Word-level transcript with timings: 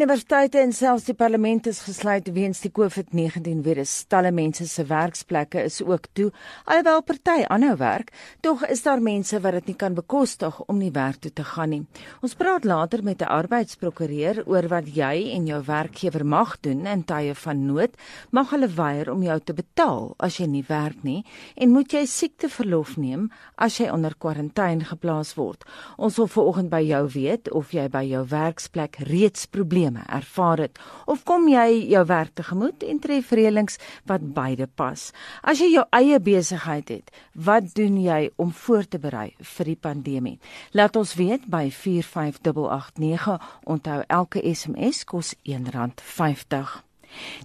universiteite 0.00 0.56
en 0.56 0.70
selfs 0.72 1.04
die 1.04 1.12
parlement 1.12 1.66
is 1.68 1.82
gesluit 1.84 2.28
weens 2.32 2.62
die 2.64 2.70
COVID-19 2.72 3.58
virus. 3.60 3.90
Talle 4.08 4.30
mense 4.32 4.64
se 4.64 4.84
werksplekke 4.88 5.60
is 5.68 5.82
ook 5.84 6.06
toe. 6.16 6.30
Alhoewel 6.64 7.02
party 7.04 7.42
aanhou 7.52 7.74
werk, 7.76 8.08
tog 8.40 8.64
is 8.72 8.80
daar 8.86 9.02
mense 9.04 9.36
wat 9.44 9.58
dit 9.58 9.68
nie 9.68 9.76
kan 9.82 9.98
bekostig 9.98 10.56
om 10.72 10.78
nie 10.80 10.88
werk 10.94 11.20
toe 11.20 11.32
te 11.36 11.44
gaan 11.44 11.74
nie. 11.74 11.82
Ons 12.24 12.32
praat 12.40 12.64
later 12.64 13.02
met 13.04 13.20
'n 13.20 13.28
arbeidsprokureur 13.28 14.42
oor 14.46 14.68
wat 14.68 14.88
jy 14.88 15.36
en 15.36 15.46
jou 15.46 15.60
werkgewer 15.66 16.24
mag 16.24 16.56
doen 16.60 16.86
in 16.86 17.04
tye 17.04 17.34
van 17.34 17.66
nood. 17.66 17.90
Mag 18.30 18.50
hulle 18.50 18.68
weier 18.68 19.12
om 19.12 19.22
jou 19.22 19.40
te 19.40 19.52
betaal 19.52 20.14
as 20.18 20.38
jy 20.38 20.46
nie 20.46 20.64
werk 20.68 21.02
nie 21.02 21.24
en 21.56 21.72
moet 21.72 21.92
jy 21.92 22.06
siekteverlof 22.06 22.96
neem 22.96 23.30
as 23.56 23.76
jy 23.76 23.90
onder 23.90 24.14
kwarantyne 24.18 24.84
geplaas 24.84 25.34
word. 25.34 25.64
Ons 25.98 26.16
wil 26.16 26.26
vanoggend 26.26 26.70
by 26.70 26.80
jou 26.80 27.08
weet 27.08 27.52
of 27.52 27.72
jy 27.72 27.88
by 27.88 28.04
jou 28.04 28.24
werksplek 28.24 28.96
reeds 28.96 29.46
probleme 29.46 29.89
ervaar 29.96 30.58
het 30.58 30.78
of 31.06 31.24
kom 31.24 31.48
jy 31.48 31.86
jou 31.90 32.04
werk 32.06 32.34
tegemoet 32.34 32.82
en 32.82 32.98
tref 32.98 33.30
reëlings 33.30 33.78
wat 34.06 34.26
beide 34.34 34.66
pas. 34.66 35.10
As 35.42 35.58
jy 35.58 35.72
jou 35.74 35.86
eie 35.96 36.20
besigheid 36.20 36.88
het, 36.88 37.10
wat 37.34 37.74
doen 37.74 37.96
jy 38.02 38.30
om 38.36 38.52
voor 38.52 38.84
te 38.88 38.98
berei 38.98 39.34
vir 39.38 39.72
die 39.72 39.78
pandemie? 39.80 40.38
Laat 40.72 40.96
ons 40.96 41.14
weet 41.14 41.48
by 41.50 41.70
45889. 41.70 43.40
Onthou 43.64 44.02
elke 44.06 44.44
SMS 44.54 45.04
kos 45.04 45.34
R1.50. 45.46 46.89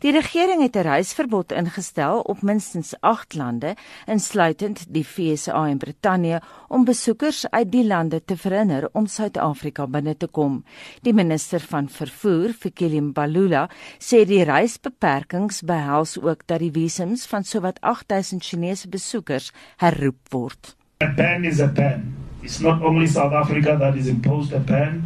Die 0.04 0.12
regering 0.12 0.62
het 0.62 0.76
'n 0.76 0.88
reisverbod 0.88 1.52
ingestel 1.52 2.20
op 2.20 2.42
minstens 2.42 2.94
8 3.00 3.34
lande, 3.34 3.76
insluitend 4.06 4.86
die 4.90 5.08
VSA 5.08 5.68
en 5.68 5.78
Brittanje, 5.78 6.42
om 6.68 6.86
besoekers 6.86 7.50
uit 7.50 7.72
die 7.72 7.86
lande 7.86 8.22
te 8.26 8.38
verhinder 8.38 8.90
om 8.92 9.06
Suid-Afrika 9.06 9.88
binne 9.88 10.18
te 10.18 10.28
kom. 10.28 10.64
Die 11.02 11.14
minister 11.14 11.60
van 11.60 11.90
vervoer, 11.90 12.54
Fikile 12.60 13.02
Mbalula, 13.02 13.70
sê 14.00 14.26
die 14.26 14.44
reisbeperkings 14.44 15.62
behels 15.62 16.22
ook 16.22 16.48
dat 16.48 16.60
die 16.60 16.72
visums 16.72 17.26
van 17.26 17.44
sowat 17.44 17.82
8000 17.82 18.44
Chinese 18.44 18.90
besoekers 18.90 19.52
herroep 19.78 20.18
word. 20.30 20.76
A 21.04 21.14
ban 21.16 21.44
is 21.44 21.60
a 21.60 21.68
ban. 21.68 22.14
It's 22.42 22.60
not 22.60 22.82
only 22.82 23.08
South 23.08 23.34
Africa 23.34 23.78
that 23.80 23.96
is 23.96 24.08
imposed 24.08 24.54
a 24.54 24.60
ban. 24.60 25.04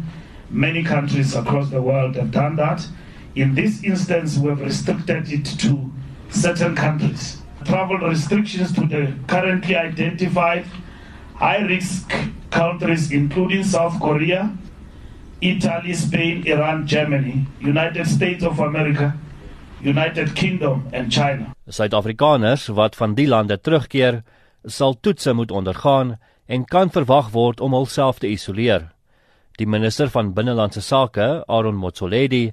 Many 0.50 0.82
countries 0.82 1.34
across 1.36 1.70
the 1.70 1.80
world 1.80 2.16
have 2.16 2.30
done 2.30 2.56
that. 2.56 2.88
In 3.40 3.54
this 3.54 3.82
instance, 3.82 4.36
we 4.36 4.50
have 4.50 4.60
restricted 4.60 5.32
it 5.32 5.46
to 5.64 5.90
certain 6.28 6.76
countries. 6.76 7.40
Travel 7.64 7.96
restrictions 7.96 8.70
to 8.76 8.84
the 8.86 9.14
currently 9.32 9.76
identified 9.76 10.66
high 11.36 11.64
risk 11.64 12.12
countries, 12.50 13.10
including 13.10 13.64
South 13.64 13.96
Korea, 13.98 14.52
Italy, 15.40 15.94
Spain, 15.94 16.44
Iran, 16.44 16.86
Germany, 16.86 17.46
United 17.60 18.06
States 18.06 18.44
of 18.44 18.60
America, 18.60 19.16
United 19.80 20.34
Kingdom 20.36 20.84
and 20.92 21.08
China. 21.08 21.54
Suid-Afrikaners 21.64 22.68
wat 22.76 22.96
van 23.00 23.16
die 23.16 23.28
lande 23.28 23.56
terugkeer, 23.56 24.20
sal 24.68 25.00
toetse 25.00 25.32
moet 25.32 25.50
ondergaan 25.50 26.18
en 26.44 26.68
kan 26.68 26.92
verwag 26.92 27.32
word 27.32 27.60
om 27.64 27.72
hulself 27.72 28.20
te 28.20 28.28
isoleer. 28.28 28.90
Die 29.56 29.66
minister 29.66 30.12
van 30.12 30.34
binnelandse 30.36 30.84
sake, 30.84 31.38
Aaron 31.48 31.80
Motsoaledi, 31.80 32.50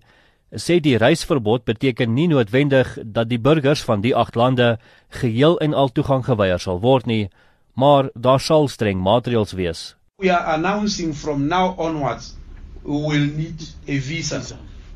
sê 0.56 0.80
die 0.80 0.98
reisverbod 0.98 1.66
beteken 1.67 2.14
nie 2.14 2.28
noodwendig 2.31 2.98
dat 3.03 3.30
die 3.30 3.40
burgers 3.40 3.81
van 3.84 4.02
die 4.02 4.16
agt 4.16 4.36
lande 4.36 4.78
geheel 5.09 5.59
en 5.59 5.73
al 5.73 5.92
toegang 5.92 6.23
geweier 6.23 6.59
sal 6.59 6.80
word 6.80 7.06
nie, 7.06 7.30
maar 7.76 8.09
daar 8.16 8.39
sal 8.39 8.67
streng 8.67 9.02
maatreëls 9.04 9.52
wees. 9.59 9.95
We 10.17 10.31
are 10.31 10.56
announcing 10.56 11.14
from 11.14 11.48
now 11.48 11.76
onwards 11.77 12.36
we 12.83 12.95
will 12.95 13.27
need 13.36 13.61
a 13.88 13.99
visa 13.99 14.42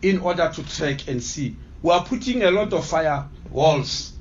in 0.02 0.22
order 0.22 0.50
to 0.50 0.64
track 0.64 1.08
and 1.08 1.22
see. 1.22 1.56
We 1.82 1.92
are 1.92 2.06
putting 2.06 2.44
a 2.44 2.52
lot 2.52 2.74
of 2.74 2.88
fire 2.88 3.28
walls 3.52 4.14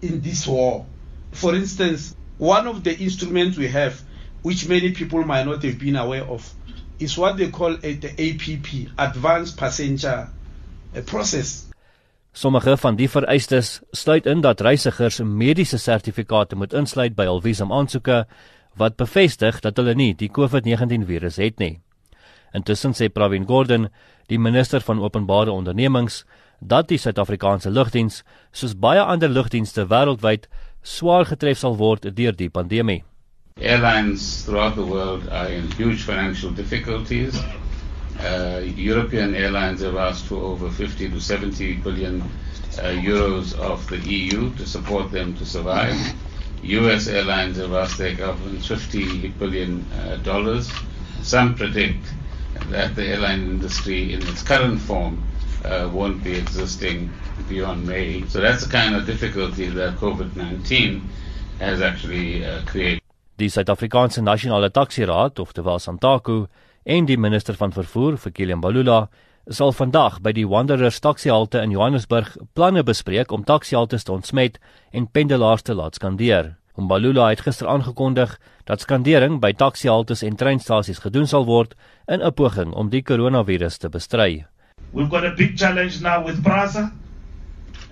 in 0.00 0.20
this 0.20 0.46
war. 0.46 0.84
For 1.30 1.54
instance, 1.54 2.16
one 2.38 2.66
of 2.66 2.82
the 2.82 2.98
instruments 2.98 3.56
we 3.56 3.68
have, 3.68 4.02
which 4.42 4.68
many 4.68 4.90
people 4.90 5.24
might 5.24 5.46
not 5.46 5.62
have 5.62 5.78
been 5.78 5.96
aware 5.96 6.24
of, 6.24 6.52
is 6.98 7.16
what 7.16 7.36
they 7.36 7.50
call 7.50 7.76
the 7.76 8.10
APP, 8.18 8.90
Advanced 8.98 9.56
Passenger 9.56 10.28
'n 10.94 11.04
proses. 11.04 11.68
Sommige 12.32 12.76
van 12.76 12.96
die 12.96 13.08
vereistes 13.08 13.80
sluit 13.90 14.26
in 14.26 14.40
dat 14.40 14.60
reisigers 14.60 15.20
mediese 15.20 15.78
sertifikate 15.78 16.56
moet 16.56 16.72
insluit 16.72 17.14
by 17.14 17.24
hul 17.24 17.40
visumaansoeke 17.40 18.24
wat 18.76 18.96
bevestig 18.96 19.60
dat 19.60 19.76
hulle 19.76 19.94
nie 19.94 20.14
die 20.14 20.30
COVID-19 20.30 21.04
virus 21.04 21.36
het 21.36 21.58
nie. 21.58 21.80
Intussen 22.52 22.92
sê 22.92 23.08
Pravin 23.08 23.46
Gordhan, 23.48 23.88
die 24.28 24.38
minister 24.38 24.80
van 24.80 25.00
openbare 25.00 25.50
ondernemings, 25.50 26.24
dat 26.60 26.88
die 26.88 26.98
Suid-Afrikaanse 26.98 27.70
lugdiens, 27.70 28.22
soos 28.52 28.76
baie 28.78 29.00
ander 29.00 29.28
lugdienste 29.28 29.86
wêreldwyd, 29.88 30.48
swaar 30.82 31.26
getref 31.26 31.58
sal 31.58 31.76
word 31.76 32.06
deur 32.16 32.36
die 32.36 32.50
pandemie. 32.50 33.02
Airlines 33.60 34.44
throughout 34.44 34.74
the 34.74 34.86
world 34.86 35.28
are 35.28 35.52
in 35.52 35.68
huge 35.76 36.04
financial 36.04 36.50
difficulties. 36.54 37.36
Uh, 38.20 38.60
European 38.76 39.34
airlines 39.34 39.80
have 39.80 39.96
asked 39.96 40.26
for 40.26 40.36
over 40.36 40.70
50 40.70 41.10
to 41.10 41.20
70 41.20 41.76
billion 41.76 42.22
uh, 42.22 42.84
euros 42.84 43.58
of 43.58 43.86
the 43.88 43.98
EU 43.98 44.54
to 44.56 44.66
support 44.66 45.10
them 45.10 45.34
to 45.36 45.44
survive. 45.44 45.96
US 46.62 47.08
airlines 47.08 47.56
have 47.56 47.72
asked 47.72 47.98
their 47.98 48.14
government 48.14 48.64
50 48.64 49.28
billion 49.28 49.84
uh, 49.92 50.16
dollars. 50.18 50.70
Some 51.22 51.54
predict 51.54 52.04
that 52.70 52.94
the 52.94 53.06
airline 53.06 53.42
industry 53.42 54.12
in 54.12 54.22
its 54.22 54.42
current 54.42 54.80
form 54.80 55.22
uh, 55.64 55.90
won't 55.92 56.22
be 56.22 56.34
existing 56.36 57.10
beyond 57.48 57.86
May. 57.86 58.24
So 58.28 58.40
that's 58.40 58.64
the 58.64 58.70
kind 58.70 58.94
of 58.94 59.06
difficulty 59.06 59.66
that 59.68 59.96
COVID-19 59.96 61.02
has 61.58 61.80
actually 61.80 62.44
uh, 62.44 62.62
created. 62.64 63.00
Die 63.36 63.48
Suid-Afrikaanse 63.48 64.20
Nasionale 64.22 64.70
Taxi 64.70 65.04
Raad, 65.04 65.38
oftewel 65.38 65.78
SANTACO, 65.78 66.48
en 66.84 67.06
die 67.06 67.18
minister 67.18 67.54
van 67.54 67.72
vervoer 67.72 68.16
vir 68.18 68.32
Kilian 68.32 68.62
Balula 68.62 69.08
sal 69.50 69.72
vandag 69.74 70.20
by 70.22 70.32
die 70.34 70.46
Wanderers 70.46 71.00
taksihalte 71.02 71.62
in 71.62 71.74
Johannesburg 71.74 72.36
planne 72.54 72.82
bespreek 72.86 73.32
om 73.32 73.44
taksihaltes 73.44 74.06
te 74.06 74.12
ontsmet 74.14 74.58
en 74.92 75.06
pendelaars 75.06 75.62
te 75.62 75.74
laat 75.74 75.98
skandeer. 75.98 76.54
Balula 76.76 77.28
het 77.30 77.42
gister 77.44 77.68
aangekondig 77.68 78.38
dat 78.66 78.80
skandering 78.80 79.40
by 79.40 79.52
taksihaltes 79.52 80.22
en 80.22 80.36
treinstasies 80.36 81.02
gedoen 81.02 81.26
sal 81.26 81.44
word 81.46 81.74
in 82.08 82.22
'n 82.22 82.32
poging 82.32 82.72
om 82.72 82.88
die 82.90 83.02
koronavirus 83.02 83.78
te 83.78 83.88
bestry. 83.88 84.46
We've 84.92 85.10
got 85.10 85.24
a 85.24 85.34
big 85.36 85.58
challenge 85.58 86.00
now 86.02 86.24
with 86.24 86.42
Prasa 86.42 86.92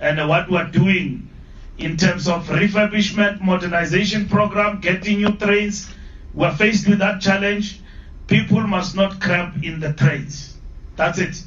and 0.00 0.18
what 0.28 0.48
we're 0.48 0.70
doing 0.70 1.28
in 1.76 1.96
terms 1.96 2.28
of 2.28 2.48
refurbishment 2.48 3.40
modernization 3.40 4.26
program 4.28 4.80
getting 4.80 5.20
new 5.20 5.36
trains 5.36 5.88
we're 6.34 6.54
faced 6.56 6.86
with 6.86 6.98
that 6.98 7.20
challenge 7.20 7.80
People 8.30 8.62
must 8.62 8.94
not 8.94 9.20
cramp 9.20 9.62
in 9.64 9.80
the 9.80 9.92
trains. 9.92 10.56
That's 10.96 11.18
it. 11.18 11.42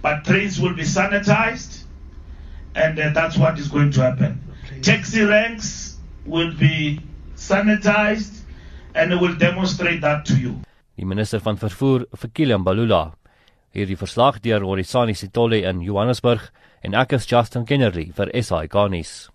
But 0.00 0.24
trains 0.24 0.58
will 0.58 0.74
be 0.74 0.84
sanitized, 0.84 1.84
and 2.74 2.98
uh, 2.98 3.10
that's 3.12 3.36
what 3.36 3.58
is 3.58 3.68
going 3.68 3.92
to 3.92 4.00
happen. 4.00 4.40
Taxi 4.80 5.20
ranks 5.20 5.98
will 6.24 6.54
be 6.56 7.00
sanitized, 7.36 8.40
and 8.94 9.12
it 9.12 9.20
will 9.20 9.36
demonstrate 9.36 10.00
that 10.00 10.24
to 10.26 10.40
you. 10.40 10.54
Die 10.96 11.04
minister 11.04 11.38
van 11.38 11.58
vervoer, 11.60 12.06
Fikile 12.16 12.56
Mbalula, 12.58 13.12
hierdie 13.76 13.96
verslag 14.00 14.40
deur 14.40 14.64
Horisani 14.64 15.14
Sitole 15.14 15.62
in 15.68 15.84
Johannesburg 15.84 16.48
en 16.82 16.96
ek 16.96 17.12
is 17.18 17.28
Justin 17.28 17.68
Kennedy 17.68 18.08
vir 18.16 18.32
SI 18.40 18.66
Garnis. 18.72 19.28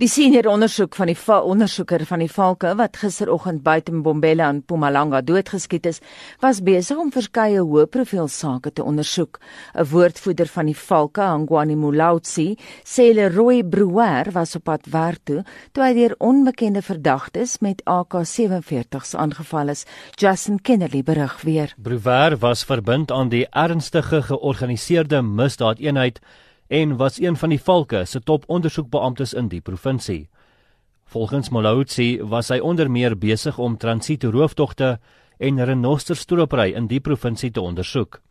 Die 0.00 0.08
senior 0.08 0.46
ondersoek 0.48 0.94
van 0.96 1.10
die 1.10 1.16
ondersoeker 1.28 2.06
van 2.08 2.22
die 2.22 2.30
valke 2.32 2.70
wat 2.78 2.96
gisteroggend 2.96 3.60
buite 3.62 3.92
Mbombela 3.92 4.48
in 4.48 4.62
Mpumalanga 4.62 5.20
doodgeskiet 5.20 5.86
is, 5.86 6.00
was 6.40 6.62
besig 6.64 6.96
om 6.96 7.10
verskeie 7.12 7.60
hoë 7.60 7.84
profiel 7.92 8.28
sake 8.28 8.72
te 8.72 8.82
ondersoek. 8.82 9.38
'n 9.74 9.84
Woordvoerder 9.90 10.48
van 10.48 10.66
die 10.66 10.76
valke, 10.76 11.20
Angwani 11.20 11.76
Mulautsi, 11.76 12.56
sê 12.84 13.12
Leroy 13.12 13.62
Brouwer 13.64 14.32
was 14.32 14.56
op 14.56 14.64
pad 14.64 14.86
werk 14.86 15.20
toe 15.24 15.44
toe 15.72 15.84
hy 15.84 15.92
deur 15.94 16.14
onbekende 16.18 16.82
verdagtes 16.82 17.58
met 17.60 17.82
AK-47s 17.84 19.14
aangeval 19.14 19.68
is. 19.68 19.84
Justin 20.16 20.60
Kennedy 20.62 21.02
berig 21.02 21.42
weer. 21.42 21.74
Brouwer 21.76 22.38
was 22.38 22.64
verbind 22.64 23.10
aan 23.10 23.28
die 23.28 23.46
ernstige 23.50 24.22
georganiseerde 24.22 25.22
misdaadeenheid 25.22 26.20
en 26.72 26.96
was 26.96 27.20
een 27.20 27.36
van 27.36 27.52
die 27.52 27.60
valke 27.60 28.04
se 28.04 28.20
top 28.20 28.44
ondersoekbeamptes 28.48 29.34
in 29.36 29.48
die 29.52 29.60
provinsie. 29.60 30.28
Volgens 31.04 31.50
Molotsi 31.52 32.22
was 32.24 32.48
hy 32.48 32.58
onder 32.64 32.88
meer 32.90 33.12
besig 33.18 33.58
om 33.58 33.76
transiete 33.76 34.30
rooftogte 34.32 34.94
en 35.36 35.60
renosterstropery 35.64 36.72
in 36.72 36.88
die 36.88 37.00
provinsie 37.00 37.50
te 37.50 37.60
ondersoek. 37.60 38.22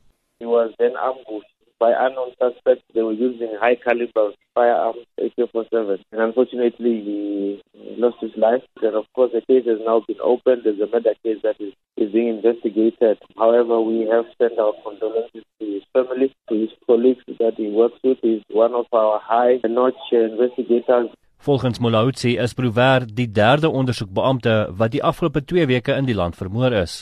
He 0.41 0.49
was 0.49 0.73
then 0.77 0.97
ambushed 0.97 1.50
by 1.81 1.91
unknown 1.97 2.31
suspects. 2.37 2.85
They 2.93 3.01
were 3.01 3.17
using 3.27 3.57
high 3.59 3.75
caliber 3.75 4.29
firearms, 4.53 5.05
AK-47. 5.17 6.05
And 6.11 6.21
unfortunately, 6.21 6.95
he 7.07 7.61
lost 7.97 8.17
his 8.21 8.35
life. 8.37 8.61
And 8.83 8.95
of 8.95 9.05
course, 9.15 9.31
the 9.33 9.41
case 9.41 9.65
has 9.65 9.79
now 9.83 10.03
been 10.07 10.21
opened. 10.23 10.61
There's 10.63 10.79
a 10.79 10.89
murder 10.93 11.15
case 11.25 11.41
that 11.41 11.57
is, 11.59 11.73
is 11.97 12.11
being 12.13 12.29
investigated. 12.37 13.17
However, 13.35 13.81
we 13.81 14.07
have 14.13 14.25
sent 14.37 14.59
our 14.59 14.73
condolences 14.85 15.43
to 15.59 15.65
his 15.65 15.83
family, 15.91 16.29
to 16.49 16.55
his 16.55 16.73
colleagues 16.85 17.25
that 17.39 17.55
he 17.57 17.67
works 17.81 17.97
with. 18.03 18.19
He's 18.21 18.43
one 18.49 18.75
of 18.75 18.85
our 18.93 19.19
high-notch 19.19 20.03
investigators. 20.11 21.09
Volgens 21.41 21.79
Molautsi 21.81 22.35
is 22.37 22.53
Prouver 22.53 23.07
die 23.17 23.31
derde 23.31 23.69
ondersoekbeampte 23.69 24.53
wat 24.77 24.93
die 24.93 25.01
afgelope 25.01 25.41
2 25.41 25.65
weke 25.71 25.95
in 25.97 26.05
die 26.05 26.13
land 26.13 26.37
vermoor 26.37 26.75
is. 26.83 26.99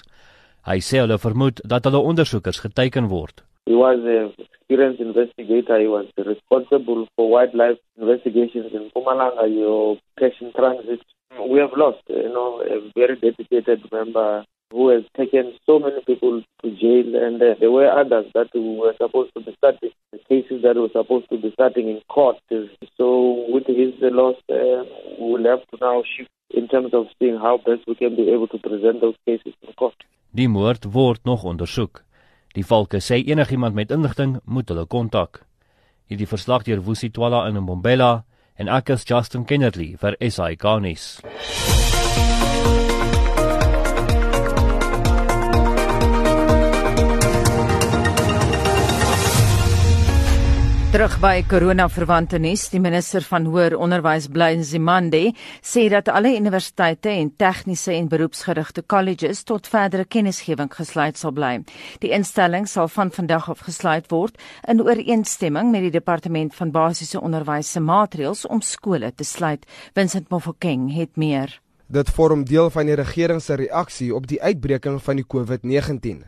Hy 0.64 0.80
sê 0.80 1.04
hulle 1.04 1.20
vermoed 1.20 1.60
dat 1.68 1.84
hulle 1.84 2.00
ondersoekers 2.00 2.64
geteken 2.64 3.12
word. 3.12 3.44
He 3.70 3.76
was 3.76 4.00
a 4.02 4.34
experienced 4.42 5.00
investigator. 5.00 5.80
He 5.80 5.86
was 5.86 6.08
responsible 6.18 7.08
for 7.16 7.30
wildlife 7.30 7.78
investigations 8.02 8.74
in 8.74 8.90
Pumalanga, 8.90 9.46
your 9.48 10.00
cash 10.18 10.34
in 10.42 10.52
transit. 10.54 11.02
We 11.38 11.60
have 11.60 11.78
lost, 11.78 12.02
you 12.08 12.34
know, 12.34 12.62
a 12.66 12.90
very 12.96 13.16
dedicated 13.16 13.86
member 13.92 14.44
who 14.72 14.90
has 14.90 15.04
taken 15.16 15.54
so 15.68 15.78
many 15.78 16.02
people 16.02 16.42
to 16.64 16.68
jail, 16.82 17.14
and 17.14 17.40
uh, 17.40 17.54
there 17.60 17.70
were 17.70 17.92
others 17.92 18.26
that 18.34 18.50
were 18.56 18.96
supposed 18.98 19.34
to 19.36 19.42
be 19.42 19.54
starting 19.58 19.92
cases 20.30 20.64
that 20.64 20.76
were 20.76 20.90
supposed 20.92 21.30
to 21.30 21.38
be 21.38 21.52
starting 21.54 21.90
in 21.90 22.02
court. 22.08 22.38
So, 22.98 23.46
with 23.50 23.68
his 23.68 23.94
loss, 24.02 24.38
uh, 24.50 24.82
we 25.20 25.34
will 25.34 25.46
have 25.46 25.62
to 25.70 25.78
now 25.80 26.04
shift 26.18 26.30
in 26.50 26.68
terms 26.68 26.94
of 26.94 27.06
seeing 27.20 27.38
how 27.38 27.58
best 27.58 27.88
we 27.88 27.94
can 27.94 28.16
be 28.16 28.32
able 28.34 28.48
to 28.48 28.58
present 28.58 29.02
those 29.02 29.18
cases 29.28 29.54
in 29.62 29.74
court. 29.74 29.96
Die 30.32 30.48
moord 30.48 30.86
word 30.94 31.20
nog 31.24 31.44
ondersoek. 31.44 32.04
Die 32.58 32.66
valke 32.66 32.98
sê 32.98 33.20
enigiemand 33.22 33.76
met 33.78 33.92
inligting 33.92 34.40
moet 34.46 34.70
hulle 34.70 34.86
kontak. 34.90 35.44
Hierdie 36.10 36.28
verslag 36.28 36.66
deur 36.66 36.82
Woesie 36.86 37.12
Twala 37.14 37.44
in 37.50 37.60
Mbombela 37.62 38.24
en 38.58 38.68
ek 38.68 38.90
is 38.96 39.06
Justin 39.06 39.46
Kennedy 39.46 39.94
vir 40.02 40.18
SI 40.20 40.56
Garnis. 40.58 41.20
Terug 50.90 51.20
by 51.22 51.44
corona 51.46 51.86
verwante 51.86 52.40
nuus, 52.42 52.64
die 52.74 52.80
minister 52.82 53.22
van 53.22 53.44
hoër 53.46 53.76
onderwys 53.78 54.26
Blaine 54.34 54.64
Zimande 54.66 55.36
sê 55.62 55.84
dat 55.94 56.08
alle 56.10 56.32
universiteite 56.34 57.12
en 57.14 57.30
tegniese 57.38 57.94
en 57.94 58.08
beroepsgerigte 58.10 58.82
colleges 58.90 59.44
tot 59.46 59.70
verdere 59.70 60.08
kennisgewing 60.10 60.72
gesluit 60.74 61.22
sal 61.22 61.36
bly. 61.38 61.52
Die 62.02 62.10
instelling 62.18 62.66
sal 62.66 62.90
van 62.90 63.14
vandag 63.14 63.52
af 63.54 63.62
gesluit 63.68 64.10
word 64.10 64.42
in 64.66 64.82
ooreenstemming 64.82 65.70
met 65.70 65.86
die 65.86 65.94
departement 66.00 66.58
van 66.58 66.74
basiese 66.74 67.22
onderwys 67.22 67.70
se 67.70 67.86
maatreëls 67.86 68.48
om 68.50 68.66
skole 68.66 69.14
te 69.14 69.24
sluit. 69.24 69.70
Vincent 69.94 70.34
Mofokeng 70.34 70.90
het 70.98 71.14
meer. 71.22 71.54
Dit 71.86 72.10
vorm 72.18 72.48
deel 72.50 72.74
van 72.74 72.90
die 72.90 72.98
regering 72.98 73.46
se 73.46 73.62
reaksie 73.62 74.10
op 74.16 74.26
die 74.26 74.42
uitbreking 74.42 74.98
van 75.06 75.22
die 75.22 75.30
COVID-19. 75.38 76.26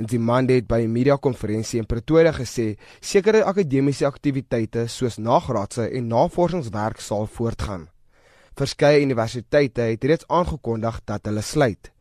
Nzimande 0.00 0.54
het 0.56 0.66
by 0.66 0.80
'n 0.80 0.92
media-konferensie 0.92 1.78
in 1.78 1.86
Pretoria 1.86 2.32
gesê 2.32 2.76
sekere 3.00 3.44
akademiese 3.44 4.06
aktiwiteite 4.06 4.86
soos 4.88 5.16
nagraadse 5.18 5.88
en 5.90 6.06
navorsingswerk 6.06 7.00
sal 7.00 7.26
voortgaan. 7.26 7.88
Verskeie 8.54 9.02
universiteite 9.02 9.80
het 9.80 10.04
reeds 10.04 10.26
aangekondig 10.28 11.00
dat 11.04 11.24
hulle 11.24 11.42
sluit. 11.42 11.92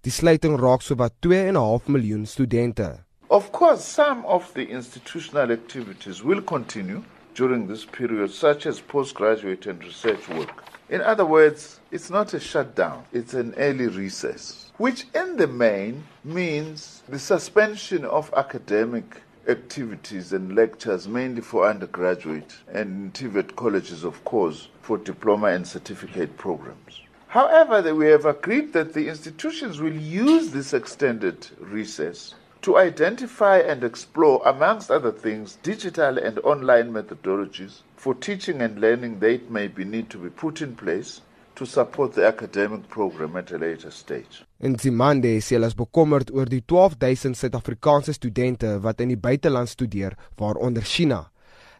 Die 0.00 0.12
sluiting 0.12 0.60
raak 0.60 0.82
sowat 0.82 1.12
2.5 1.26 1.88
miljoen 1.88 2.26
studente. 2.26 3.04
Of 3.28 3.50
course, 3.50 3.82
some 3.82 4.24
of 4.26 4.52
the 4.52 4.66
institutional 4.68 5.50
activities 5.50 6.22
will 6.22 6.42
continue 6.42 7.02
during 7.34 7.68
this 7.68 7.84
period 7.84 8.30
such 8.30 8.66
as 8.66 8.80
postgraduate 8.80 9.70
and 9.70 9.82
research 9.82 10.28
work. 10.28 10.64
In 10.88 11.00
other 11.00 11.26
words, 11.26 11.80
it's 11.90 12.08
not 12.08 12.34
a 12.34 12.40
shutdown, 12.40 13.04
it's 13.12 13.34
an 13.34 13.54
early 13.56 13.88
recess. 13.88 14.67
Which 14.78 15.06
in 15.12 15.36
the 15.36 15.46
main 15.46 16.04
means 16.24 17.02
the 17.08 17.18
suspension 17.18 18.04
of 18.04 18.32
academic 18.36 19.22
activities 19.48 20.32
and 20.32 20.54
lectures 20.54 21.08
mainly 21.08 21.40
for 21.40 21.68
undergraduate 21.68 22.54
and 22.72 23.12
TVET 23.12 23.56
colleges, 23.56 24.04
of 24.04 24.24
course, 24.24 24.68
for 24.80 24.96
diploma 24.96 25.48
and 25.48 25.66
certificate 25.66 26.36
programs. 26.36 27.00
However, 27.26 27.92
we 27.94 28.06
have 28.06 28.24
agreed 28.24 28.72
that 28.72 28.94
the 28.94 29.08
institutions 29.08 29.80
will 29.80 29.96
use 29.96 30.50
this 30.50 30.72
extended 30.72 31.48
recess 31.58 32.36
to 32.62 32.78
identify 32.78 33.58
and 33.58 33.82
explore, 33.82 34.42
amongst 34.46 34.90
other 34.90 35.12
things, 35.12 35.58
digital 35.62 36.18
and 36.18 36.38
online 36.40 36.92
methodologies 36.92 37.82
for 37.96 38.14
teaching 38.14 38.62
and 38.62 38.80
learning 38.80 39.18
that 39.18 39.50
may 39.50 39.66
be 39.66 39.84
need 39.84 40.08
to 40.10 40.18
be 40.18 40.30
put 40.30 40.62
in 40.62 40.76
place 40.76 41.20
to 41.58 41.66
support 41.66 42.14
the 42.14 42.24
academic 42.26 42.88
program 42.88 43.36
at 43.36 43.50
a 43.50 43.58
later 43.58 43.90
stage. 43.90 44.44
In 44.60 44.78
Zimande 44.78 45.32
sê 45.42 45.56
hulle 45.56 45.66
is 45.66 45.74
bekommerd 45.74 46.30
oor 46.30 46.46
die 46.46 46.62
12000 46.62 47.34
Suid-Afrikaanse 47.38 48.14
studente 48.14 48.76
wat 48.84 49.02
in 49.02 49.10
die 49.10 49.18
buiteland 49.18 49.70
studeer, 49.72 50.14
waaronder 50.38 50.86
China. 50.86 51.24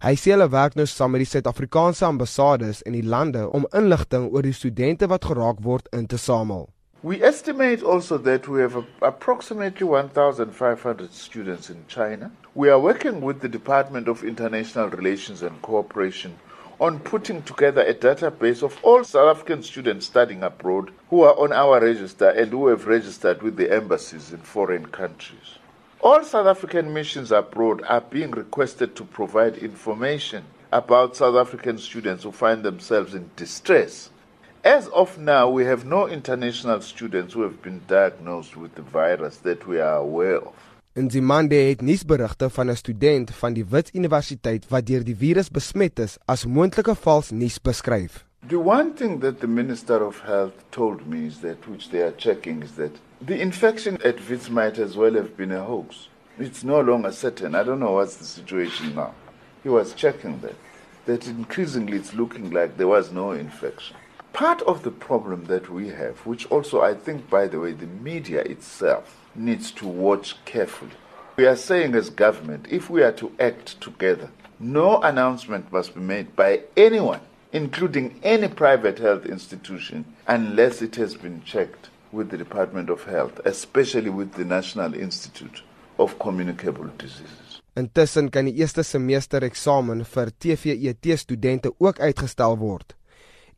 Hy 0.02 0.14
sê 0.18 0.34
hulle 0.34 0.48
werk 0.50 0.74
nou 0.78 0.86
saam 0.86 1.14
met 1.14 1.22
die 1.22 1.30
Suid-Afrikaanse 1.30 2.06
ambassades 2.06 2.82
in 2.86 2.98
die 2.98 3.06
lande 3.06 3.46
om 3.54 3.68
inligting 3.70 4.26
oor 4.32 4.46
die 4.46 4.56
studente 4.56 5.06
wat 5.10 5.30
geraak 5.30 5.62
word 5.62 5.86
in 5.94 6.10
te 6.10 6.18
samel. 6.18 6.68
We 7.02 7.22
estimate 7.22 7.86
also 7.86 8.18
that 8.18 8.48
we 8.50 8.60
have 8.60 8.82
approximately 9.02 9.86
1500 9.86 11.12
students 11.14 11.70
in 11.70 11.84
China. 11.86 12.32
We 12.54 12.70
are 12.70 12.80
working 12.80 13.22
with 13.22 13.40
the 13.40 13.48
Department 13.48 14.08
of 14.08 14.24
International 14.24 14.90
Relations 14.90 15.42
and 15.42 15.62
Cooperation 15.62 16.34
on 16.80 17.00
putting 17.00 17.42
together 17.42 17.82
a 17.82 17.94
database 17.94 18.62
of 18.62 18.78
all 18.82 19.02
South 19.02 19.36
African 19.36 19.62
students 19.62 20.06
studying 20.06 20.42
abroad 20.42 20.92
who 21.10 21.22
are 21.22 21.36
on 21.38 21.52
our 21.52 21.80
register 21.80 22.28
and 22.28 22.52
who 22.52 22.68
have 22.68 22.86
registered 22.86 23.42
with 23.42 23.56
the 23.56 23.72
embassies 23.72 24.32
in 24.32 24.38
foreign 24.38 24.86
countries. 24.86 25.58
All 26.00 26.22
South 26.22 26.46
African 26.46 26.94
missions 26.94 27.32
abroad 27.32 27.82
are 27.88 28.00
being 28.00 28.30
requested 28.30 28.94
to 28.94 29.04
provide 29.04 29.56
information 29.56 30.44
about 30.70 31.16
South 31.16 31.34
African 31.34 31.78
students 31.78 32.22
who 32.22 32.30
find 32.30 32.62
themselves 32.62 33.14
in 33.14 33.30
distress. 33.34 34.10
As 34.62 34.86
of 34.88 35.18
now, 35.18 35.48
we 35.48 35.64
have 35.64 35.84
no 35.84 36.06
international 36.06 36.80
students 36.82 37.34
who 37.34 37.42
have 37.42 37.62
been 37.62 37.80
diagnosed 37.88 38.56
with 38.56 38.74
the 38.76 38.82
virus 38.82 39.38
that 39.38 39.66
we 39.66 39.80
are 39.80 39.96
aware 39.96 40.38
of. 40.38 40.54
In 40.98 41.10
Zimande 41.10 41.54
het 41.54 41.80
nuusberigte 41.80 42.50
van 42.50 42.70
'n 42.70 42.76
student 42.76 43.30
van 43.30 43.52
die 43.52 43.64
Wits 43.68 43.90
Universiteit 43.94 44.68
wat 44.68 44.86
deur 44.86 45.04
die 45.04 45.16
virus 45.16 45.50
besmet 45.50 45.98
is 45.98 46.18
as 46.24 46.46
moontlike 46.46 46.94
vals 46.94 47.30
nuus 47.30 47.60
beskryf. 47.60 48.24
The 48.48 48.58
one 48.58 48.92
thing 48.94 49.20
that 49.20 49.40
the 49.40 49.46
Minister 49.46 50.06
of 50.06 50.20
Health 50.22 50.54
told 50.68 51.06
me 51.06 51.26
is 51.26 51.38
that 51.38 51.56
which 51.68 51.90
they 51.90 52.02
are 52.02 52.14
checking 52.16 52.62
is 52.62 52.70
that 52.74 52.90
the 53.26 53.40
infection 53.40 53.94
at 54.04 54.28
Wits 54.28 54.48
might 54.48 54.78
as 54.78 54.96
well 54.96 55.14
have 55.14 55.36
been 55.36 55.52
a 55.52 55.62
hoax. 55.62 56.08
It's 56.38 56.64
no 56.64 56.80
longer 56.80 57.12
certain. 57.12 57.54
I 57.54 57.62
don't 57.62 57.78
know 57.78 57.94
what's 57.94 58.16
the 58.16 58.24
situation 58.24 58.94
now. 58.94 59.12
He 59.62 59.68
was 59.68 59.94
checking 59.94 60.40
that. 60.40 60.56
That 61.04 61.26
increasingly 61.26 61.96
it's 61.96 62.14
looking 62.14 62.50
like 62.50 62.76
there 62.76 62.88
was 62.88 63.12
no 63.12 63.30
infection. 63.30 63.96
Part 64.32 64.62
of 64.62 64.82
the 64.82 64.90
problem 65.06 65.44
that 65.44 65.68
we 65.68 65.90
have, 65.90 66.26
which 66.26 66.50
also 66.50 66.80
I 66.90 66.94
think, 66.94 67.30
by 67.30 67.48
the 67.48 67.58
way, 67.58 67.72
the 67.72 67.86
media 68.02 68.40
itself 68.40 69.27
needs 69.38 69.70
to 69.72 69.86
watch 69.86 70.36
carefully. 70.44 70.96
We 71.36 71.46
are 71.46 71.56
saying 71.56 71.94
as 71.94 72.10
government, 72.10 72.66
if 72.70 72.90
we 72.90 73.02
are 73.02 73.12
to 73.12 73.30
act 73.38 73.80
together, 73.80 74.30
no 74.58 75.00
announcement 75.02 75.72
must 75.72 75.94
be 75.94 76.00
made 76.00 76.34
by 76.34 76.62
anyone, 76.76 77.20
including 77.52 78.18
any 78.22 78.48
private 78.48 78.98
health 78.98 79.24
institution, 79.24 80.04
unless 80.26 80.82
it 80.82 80.96
has 80.96 81.14
been 81.14 81.42
checked 81.44 81.90
with 82.12 82.30
the 82.30 82.38
Department 82.38 82.90
of 82.90 83.04
Health, 83.04 83.40
especially 83.44 84.10
with 84.10 84.32
the 84.32 84.44
National 84.44 84.94
Institute 84.94 85.62
of 85.98 86.18
Communicable 86.18 86.90
Diseases. 86.98 87.60
Intussen 87.78 88.30
kan 88.34 88.48
die 88.48 88.58
eerste 88.58 88.82
semester 88.82 89.44
eksamen 89.46 90.02
vir 90.02 90.32
TVET 90.42 91.12
studente 91.20 91.70
ook 91.78 92.00
uitgestel 92.02 92.58
word. 92.58 92.97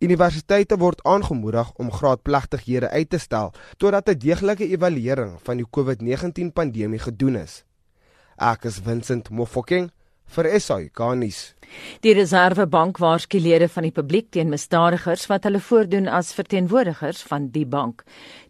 Universiteite 0.00 0.78
word 0.80 1.02
aangemoedig 1.04 1.75
om 1.76 1.90
graadplegtighede 1.92 2.88
uit 2.88 3.11
te 3.12 3.19
stel 3.21 3.50
totdat 3.76 4.09
'n 4.09 4.19
deeglike 4.19 4.69
evaluering 4.69 5.35
van 5.45 5.57
die 5.61 5.66
COVID-19 5.76 6.52
pandemie 6.52 6.99
gedoen 6.99 7.37
is. 7.37 7.64
Ek 8.37 8.64
is 8.64 8.80
Vincent 8.80 9.28
Mofokeng 9.28 9.90
vir 10.34 10.49
SAI 10.60 10.90
Garnis. 10.94 11.54
Die 12.02 12.12
Reservebank 12.16 12.99
waarsku 12.99 13.38
lede 13.38 13.68
van 13.70 13.87
die 13.87 13.94
publiek 13.94 14.30
teen 14.34 14.50
misdadigers 14.50 15.26
wat 15.30 15.46
hulle 15.46 15.60
voordoen 15.62 16.08
as 16.10 16.32
verteenwoordigers 16.34 17.22
van 17.30 17.46
die 17.54 17.66
bank. 17.66 18.02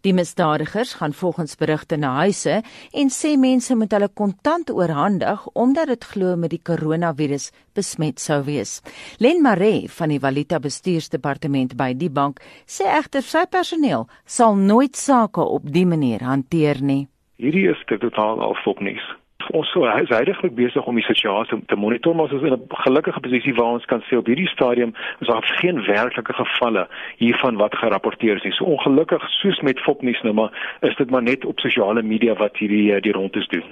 Die 0.05 0.13
misdadigers 0.17 0.95
gaan 0.97 1.13
volgens 1.13 1.55
berigte 1.59 1.99
na 2.01 2.15
huise 2.23 2.61
en 3.03 3.13
sê 3.13 3.35
mense 3.37 3.77
moet 3.77 3.93
hulle 3.93 4.09
kontant 4.09 4.73
oorhandig 4.73 5.45
omdat 5.53 5.93
dit 5.93 6.09
glo 6.13 6.35
met 6.35 6.55
die 6.55 6.63
koronavirus 6.71 7.51
besmet 7.77 8.19
sou 8.19 8.41
wees. 8.49 8.79
Len 9.19 9.41
Maree 9.45 9.85
van 9.99 10.09
die 10.09 10.19
Valuta 10.19 10.59
Bestuursdepartement 10.59 11.77
by 11.77 11.93
die 11.93 12.09
bank 12.09 12.41
sê 12.65 12.89
egter 12.89 13.25
sy 13.25 13.45
personeel 13.45 14.07
sal 14.25 14.57
nooit 14.57 14.97
sake 14.97 15.45
op 15.45 15.69
die 15.69 15.85
manier 15.85 16.25
hanteer 16.25 16.81
nie. 16.81 17.05
Hierdie 17.41 17.69
is 17.69 17.81
totaal 17.89 18.41
alfopnuus 18.41 19.05
ons 19.53 19.75
is 19.75 20.09
heidaglik 20.09 20.55
besig 20.55 20.85
om 20.85 20.95
die 20.95 21.05
situasie 21.05 21.59
te 21.67 21.75
monitor, 21.75 22.15
maar 22.15 22.29
ons 22.29 22.41
is 22.41 22.47
in 22.47 22.53
'n 22.53 22.81
gelukkige 22.85 23.19
posisie 23.19 23.53
waar 23.53 23.73
ons 23.77 23.85
kan 23.85 24.01
sê 24.01 24.17
op 24.17 24.25
hierdie 24.25 24.47
stadium 24.47 24.93
is 25.19 25.27
daar 25.27 25.43
geen 25.61 25.85
werklike 25.85 26.33
gevalle 26.33 26.87
hiervan 27.17 27.55
wat 27.55 27.75
gerapporteer 27.75 28.35
is 28.35 28.43
nie. 28.43 28.53
So 28.53 28.65
ongelukkig 28.65 29.29
soos 29.29 29.59
met 29.61 29.79
Fopnuus 29.79 30.21
nou 30.21 30.33
maar 30.33 30.77
is 30.81 30.95
dit 30.95 31.09
maar 31.09 31.23
net 31.23 31.45
op 31.45 31.59
sosiale 31.59 32.01
media 32.01 32.33
wat 32.33 32.57
hierdie 32.57 32.93
eh, 32.93 33.01
die 33.01 33.11
rondes 33.11 33.47
doen. 33.47 33.63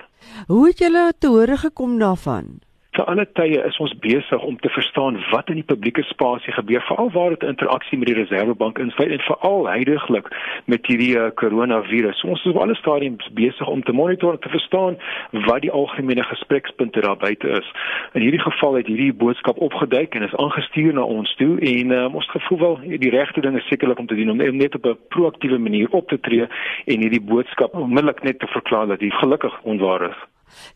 Hoe 0.48 0.68
het 0.68 0.80
julle 0.80 1.14
te 1.20 1.28
hore 1.28 1.58
gekom 1.58 2.00
daarvan? 2.00 2.69
Vir 2.98 3.05
alle 3.05 3.24
tye 3.38 3.58
is 3.67 3.75
ons 3.77 3.91
besig 4.01 4.41
om 4.41 4.55
te 4.58 4.69
verstaan 4.74 5.19
wat 5.29 5.51
in 5.53 5.60
die 5.60 5.67
publieke 5.72 6.01
spasie 6.08 6.53
gebeur, 6.55 6.81
veral 6.88 7.12
waar 7.13 7.36
dit 7.36 7.43
interaksie 7.46 8.00
met 8.01 8.10
die 8.10 8.15
Reserwebank 8.17 8.79
insluit 8.81 9.12
en 9.13 9.22
veral 9.27 9.67
heidaglik 9.69 10.31
met 10.65 10.89
hierdie 10.89 11.12
uh, 11.13 11.27
koronavirus. 11.41 12.24
Ons 12.25 12.41
is 12.41 12.55
op 12.55 12.58
alle 12.63 12.77
stadiums 12.79 13.27
besig 13.38 13.69
om 13.69 13.84
te 13.86 13.93
monitor 13.93 14.34
en 14.34 14.41
te 14.41 14.50
verstaan 14.50 14.98
wat 15.46 15.62
die 15.67 15.72
algemene 15.81 16.25
gesprekspunte 16.31 17.03
daar 17.05 17.19
buite 17.22 17.51
is. 17.60 17.69
In 18.17 18.25
hierdie 18.25 18.41
geval 18.41 18.79
het 18.79 18.89
hierdie 18.89 19.13
boodskap 19.13 19.62
opgeduik 19.69 20.17
en 20.17 20.25
is 20.25 20.36
aangestuur 20.41 20.98
na 20.98 21.05
ons 21.05 21.36
toe 21.38 21.60
en 21.75 21.93
um, 22.00 22.17
ons 22.24 22.31
gevoel 22.34 22.62
wel 22.63 23.00
die 23.05 23.13
regte 23.13 23.46
ding 23.46 23.62
is 23.62 23.69
sekerlik 23.69 24.01
om 24.01 24.10
te 24.10 24.17
doen 24.17 24.34
om 24.34 24.41
net 24.63 24.75
op 24.81 24.89
'n 24.89 24.98
proaktiewe 25.13 25.62
manier 25.62 25.93
op 25.93 26.10
te 26.10 26.19
tree 26.19 26.50
en 26.86 27.05
hierdie 27.05 27.22
boodskap 27.22 27.77
onmiddellik 27.77 28.24
net 28.24 28.39
te 28.39 28.48
verklaar 28.48 28.88
dat 28.88 29.00
dit 29.00 29.13
gelukkig 29.13 29.62
onwaar 29.62 30.10
is. 30.10 30.19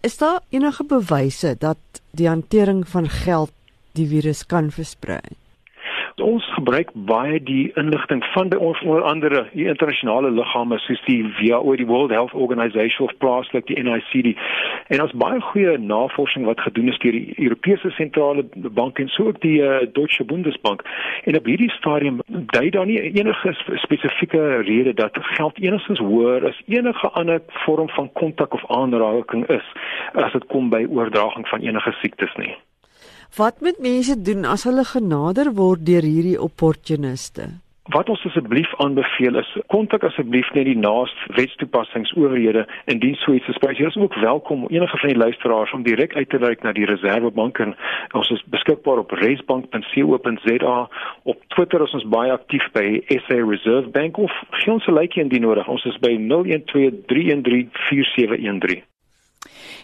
Is 0.02 0.18
daar 0.18 0.42
enige 0.50 0.84
bewyse 0.84 1.56
dat 1.60 1.78
die 2.12 2.28
hantering 2.28 2.88
van 2.88 3.10
geld 3.10 3.52
die 3.94 4.08
virus 4.08 4.46
kan 4.46 4.72
versprei? 4.72 5.38
Ons 6.22 6.46
gebruik 6.54 6.92
baie 6.94 7.40
die 7.42 7.72
inligting 7.74 8.22
van 8.34 8.50
by 8.50 8.58
ons 8.62 8.82
onder 8.86 9.02
andere 9.02 9.48
die 9.54 9.66
internasionale 9.66 10.30
liggame 10.32 10.78
soos 10.78 11.02
die 11.08 11.24
WHO, 11.26 11.76
die 11.76 11.88
World 11.90 12.12
Health 12.14 12.34
Organization 12.34 13.08
of 13.08 13.18
plaaslik 13.18 13.66
die 13.66 13.82
NICD. 13.82 14.38
En 14.94 15.02
ons 15.02 15.16
baie 15.18 15.40
goeie 15.42 15.78
navorsing 15.78 16.46
wat 16.46 16.62
gedoen 16.62 16.92
is 16.94 17.00
deur 17.02 17.18
die 17.18 17.34
Europese 17.38 17.90
sentrale 17.98 18.46
bank 18.78 19.00
en 19.02 19.10
so 19.10 19.32
ook 19.32 19.40
die 19.42 19.58
uh, 19.66 19.80
Deutsche 19.94 20.26
Bundesbank. 20.26 20.84
En 21.24 21.38
op 21.38 21.50
hierdie 21.50 21.72
stadium 21.80 22.22
dui 22.28 22.70
daar 22.70 22.86
nie 22.86 23.00
enige 23.02 23.56
spesifieke 23.86 24.44
rede 24.68 24.94
dat 24.94 25.18
geld 25.34 25.58
enigstens 25.58 26.00
hoër 26.00 26.46
as 26.52 26.62
enige 26.68 27.10
ander 27.10 27.42
vorm 27.66 27.90
van 27.90 28.12
kontak 28.14 28.54
of 28.54 28.70
aanraking 28.70 29.48
is 29.50 29.74
as 30.14 30.32
dit 30.32 30.46
kom 30.54 30.70
by 30.70 30.86
oordraging 30.90 31.48
van 31.48 31.66
enige 31.66 31.96
siektes 32.02 32.38
nie. 32.38 32.54
Wat 33.36 33.56
moet 33.60 33.80
mense 33.80 34.22
doen 34.22 34.46
as 34.46 34.64
hulle 34.64 34.84
genader 34.86 35.54
word 35.58 35.86
deur 35.88 36.06
hierdie 36.06 36.38
opportuniste? 36.38 37.48
Wat 37.90 38.10
ons 38.14 38.22
asseblief 38.30 38.70
aanbeveel 38.84 39.40
is 39.42 39.50
kontak 39.74 40.06
asseblief 40.06 40.52
net 40.54 40.70
die 40.70 40.78
naaste 40.78 41.34
wetstoepassingsowerhede 41.40 42.68
indien 42.94 43.18
so 43.24 43.34
iets 43.34 43.50
bespreek. 43.50 43.82
Jy 43.82 43.90
is 43.90 43.98
ook 43.98 44.14
welkom 44.22 44.70
enige 44.70 45.02
van 45.02 45.10
die 45.16 45.22
luisteraars 45.24 45.74
om 45.74 45.82
direk 45.88 46.14
uit 46.14 46.30
te 46.30 46.38
reik 46.46 46.62
na 46.62 46.78
die 46.78 46.86
Reservebank 46.86 47.58
en 47.66 47.74
ons 48.22 48.30
is 48.38 48.46
beskikbaar 48.54 49.02
op 49.02 49.18
reservebank.co.za. 49.24 50.78
Op 51.34 51.40
Twitter 51.58 51.82
is 51.90 51.98
ons 51.98 52.06
baie 52.14 52.30
aktief 52.38 52.70
by 52.78 53.02
SA 53.26 53.42
Reserve 53.42 53.90
Bank 53.98 54.22
of 54.22 54.30
gee 54.62 54.78
ons 54.78 54.86
'n 54.86 54.94
likeie 55.02 55.26
indien 55.26 55.50
nodig. 55.50 55.66
Ons 55.68 55.90
is 55.90 55.98
by 56.06 56.14
0123134713. 56.22 58.93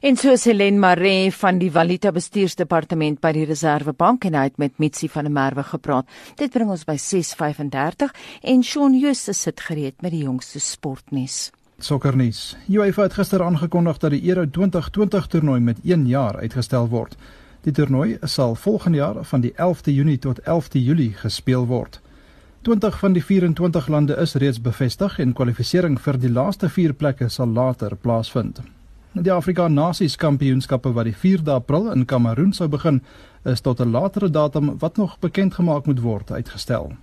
En 0.01 0.15
so 0.15 0.31
is 0.31 0.45
Helen 0.45 0.79
Maree 0.79 1.31
van 1.35 1.57
die 1.59 1.67
Valuta 1.75 2.13
Bestuursdepartement 2.15 3.17
by 3.19 3.33
die 3.35 3.41
Reserwebank 3.43 4.23
en 4.29 4.37
hy 4.39 4.45
het 4.47 4.61
met 4.61 4.77
Mitsi 4.79 5.09
van 5.11 5.27
der 5.27 5.33
Merwe 5.35 5.65
gepraat. 5.67 6.07
Dit 6.39 6.53
bring 6.53 6.71
ons 6.71 6.85
by 6.87 6.95
6:35 6.95 8.13
en 8.41 8.63
Shaun 8.63 8.95
Jooste 8.95 9.33
sit 9.33 9.59
gereed 9.59 9.99
met 10.01 10.15
die 10.15 10.23
jongste 10.23 10.59
sportnuus. 10.63 11.51
Sokkernuus. 11.79 12.55
UEFA 12.69 13.09
het 13.09 13.13
gister 13.19 13.43
aangekondig 13.43 13.97
dat 13.97 14.15
die 14.15 14.23
Euro 14.29 14.47
2020 14.49 15.27
toernooi 15.27 15.59
met 15.59 15.83
1 15.83 16.07
jaar 16.07 16.39
uitgestel 16.39 16.87
word. 16.87 17.17
Die 17.61 17.73
toernooi 17.73 18.17
sal 18.23 18.55
volgende 18.55 18.97
jaar 18.97 19.23
van 19.23 19.41
die 19.41 19.51
11de 19.51 19.93
Junie 19.93 20.19
tot 20.19 20.39
11de 20.39 20.83
Julie 20.83 21.13
gespeel 21.13 21.65
word. 21.65 21.99
20 22.61 22.99
van 22.99 23.13
die 23.13 23.25
24 23.25 23.87
lande 23.87 24.15
is 24.15 24.33
reeds 24.33 24.61
bevestig 24.61 25.19
en 25.19 25.33
kwalifikasie 25.33 25.97
vir 25.99 26.19
die 26.19 26.31
laaste 26.31 26.69
4 26.69 26.93
plekke 26.93 27.29
sal 27.29 27.47
later 27.47 27.95
plaasvind. 27.95 28.61
Die 29.13 29.31
Afrika 29.31 29.67
Nasies 29.67 30.19
Kampioenskappe 30.21 30.91
wat 30.93 31.07
die 31.07 31.15
4de 31.17 31.55
April 31.55 31.87
in 31.89 32.03
Kameroen 32.05 32.51
sou 32.53 32.67
begin, 32.69 33.01
is 33.43 33.61
tot 33.61 33.79
'n 33.81 33.89
latere 33.89 34.29
datum 34.29 34.77
wat 34.79 34.97
nog 34.97 35.17
bekend 35.19 35.53
gemaak 35.53 35.85
moet 35.85 36.01
word 36.01 36.31
uitgestel. 36.31 36.93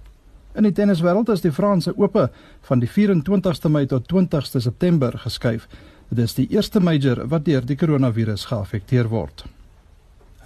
In 0.55 0.63
die 0.63 0.73
tenniswêreld 0.73 1.29
is 1.29 1.41
die 1.41 1.53
Franse 1.53 1.99
Ope 1.99 2.31
van 2.63 2.79
die 2.79 2.89
24ste 2.89 3.69
Mei 3.69 3.87
tot 3.87 4.07
20ste 4.07 4.61
September 4.61 5.19
geskuif. 5.19 5.67
Dit 6.09 6.19
is 6.19 6.35
die 6.35 6.47
eerste 6.49 6.81
major 6.81 7.27
wat 7.29 7.45
deur 7.45 7.67
die 7.67 7.77
koronavirus 7.77 8.45
geaffekteer 8.45 9.09
word. 9.09 9.45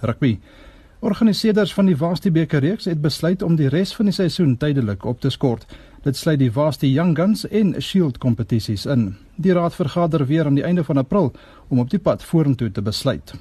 Rugby. 0.01 0.39
Organiseerders 0.99 1.73
van 1.73 1.85
die 1.85 1.97
Varsity 1.97 2.31
beker 2.31 2.59
reeks 2.59 2.85
het 2.85 3.01
besluit 3.01 3.41
om 3.41 3.55
die 3.55 3.69
res 3.69 3.95
van 3.95 4.05
die 4.05 4.13
seisoen 4.13 4.57
tydelik 4.57 5.05
op 5.05 5.21
te 5.21 5.29
skort. 5.29 5.65
Dit 6.01 6.17
sluit 6.17 6.39
die 6.41 6.49
Varsity 6.49 6.87
Young 6.89 7.11
Guns 7.13 7.43
en 7.45 7.75
Shield 7.77 8.15
kompetisies 8.17 8.87
in. 8.89 9.03
Die 9.37 9.53
raad 9.53 9.75
vergader 9.77 10.23
weer 10.25 10.47
aan 10.49 10.55
die 10.57 10.63
einde 10.65 10.83
van 10.83 10.97
April 10.97 11.27
om 11.67 11.79
op 11.79 11.91
die 11.91 11.99
pad 11.99 12.23
vorentoe 12.25 12.71
te 12.71 12.81
besluit. 12.81 13.33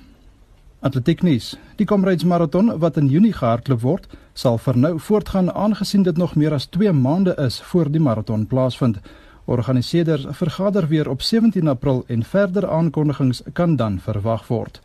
Atletiek 0.85 1.23
nuus. 1.23 1.55
Die 1.81 1.87
Comrades 1.87 2.25
Marathon 2.25 2.69
wat 2.79 2.99
in 3.01 3.09
Junie 3.09 3.33
gehardloop 3.33 3.81
word, 3.81 4.05
sal 4.37 4.61
vir 4.61 4.77
nou 4.77 4.99
voortgaan 5.01 5.49
aangesien 5.53 6.05
dit 6.05 6.21
nog 6.21 6.35
meer 6.37 6.53
as 6.53 6.69
2 6.69 6.93
maande 6.93 7.33
is 7.47 7.57
voor 7.71 7.89
die 7.89 8.01
marathon 8.01 8.45
plaasvind. 8.47 9.01
Organiseerders 9.45 10.27
vergader 10.31 10.89
weer 10.89 11.09
op 11.09 11.23
17 11.23 11.69
April 11.69 12.05
en 12.09 12.23
verder 12.23 12.69
aankondigings 12.69 13.43
kan 13.53 13.77
dan 13.77 13.99
verwag 14.05 14.45
word. 14.53 14.83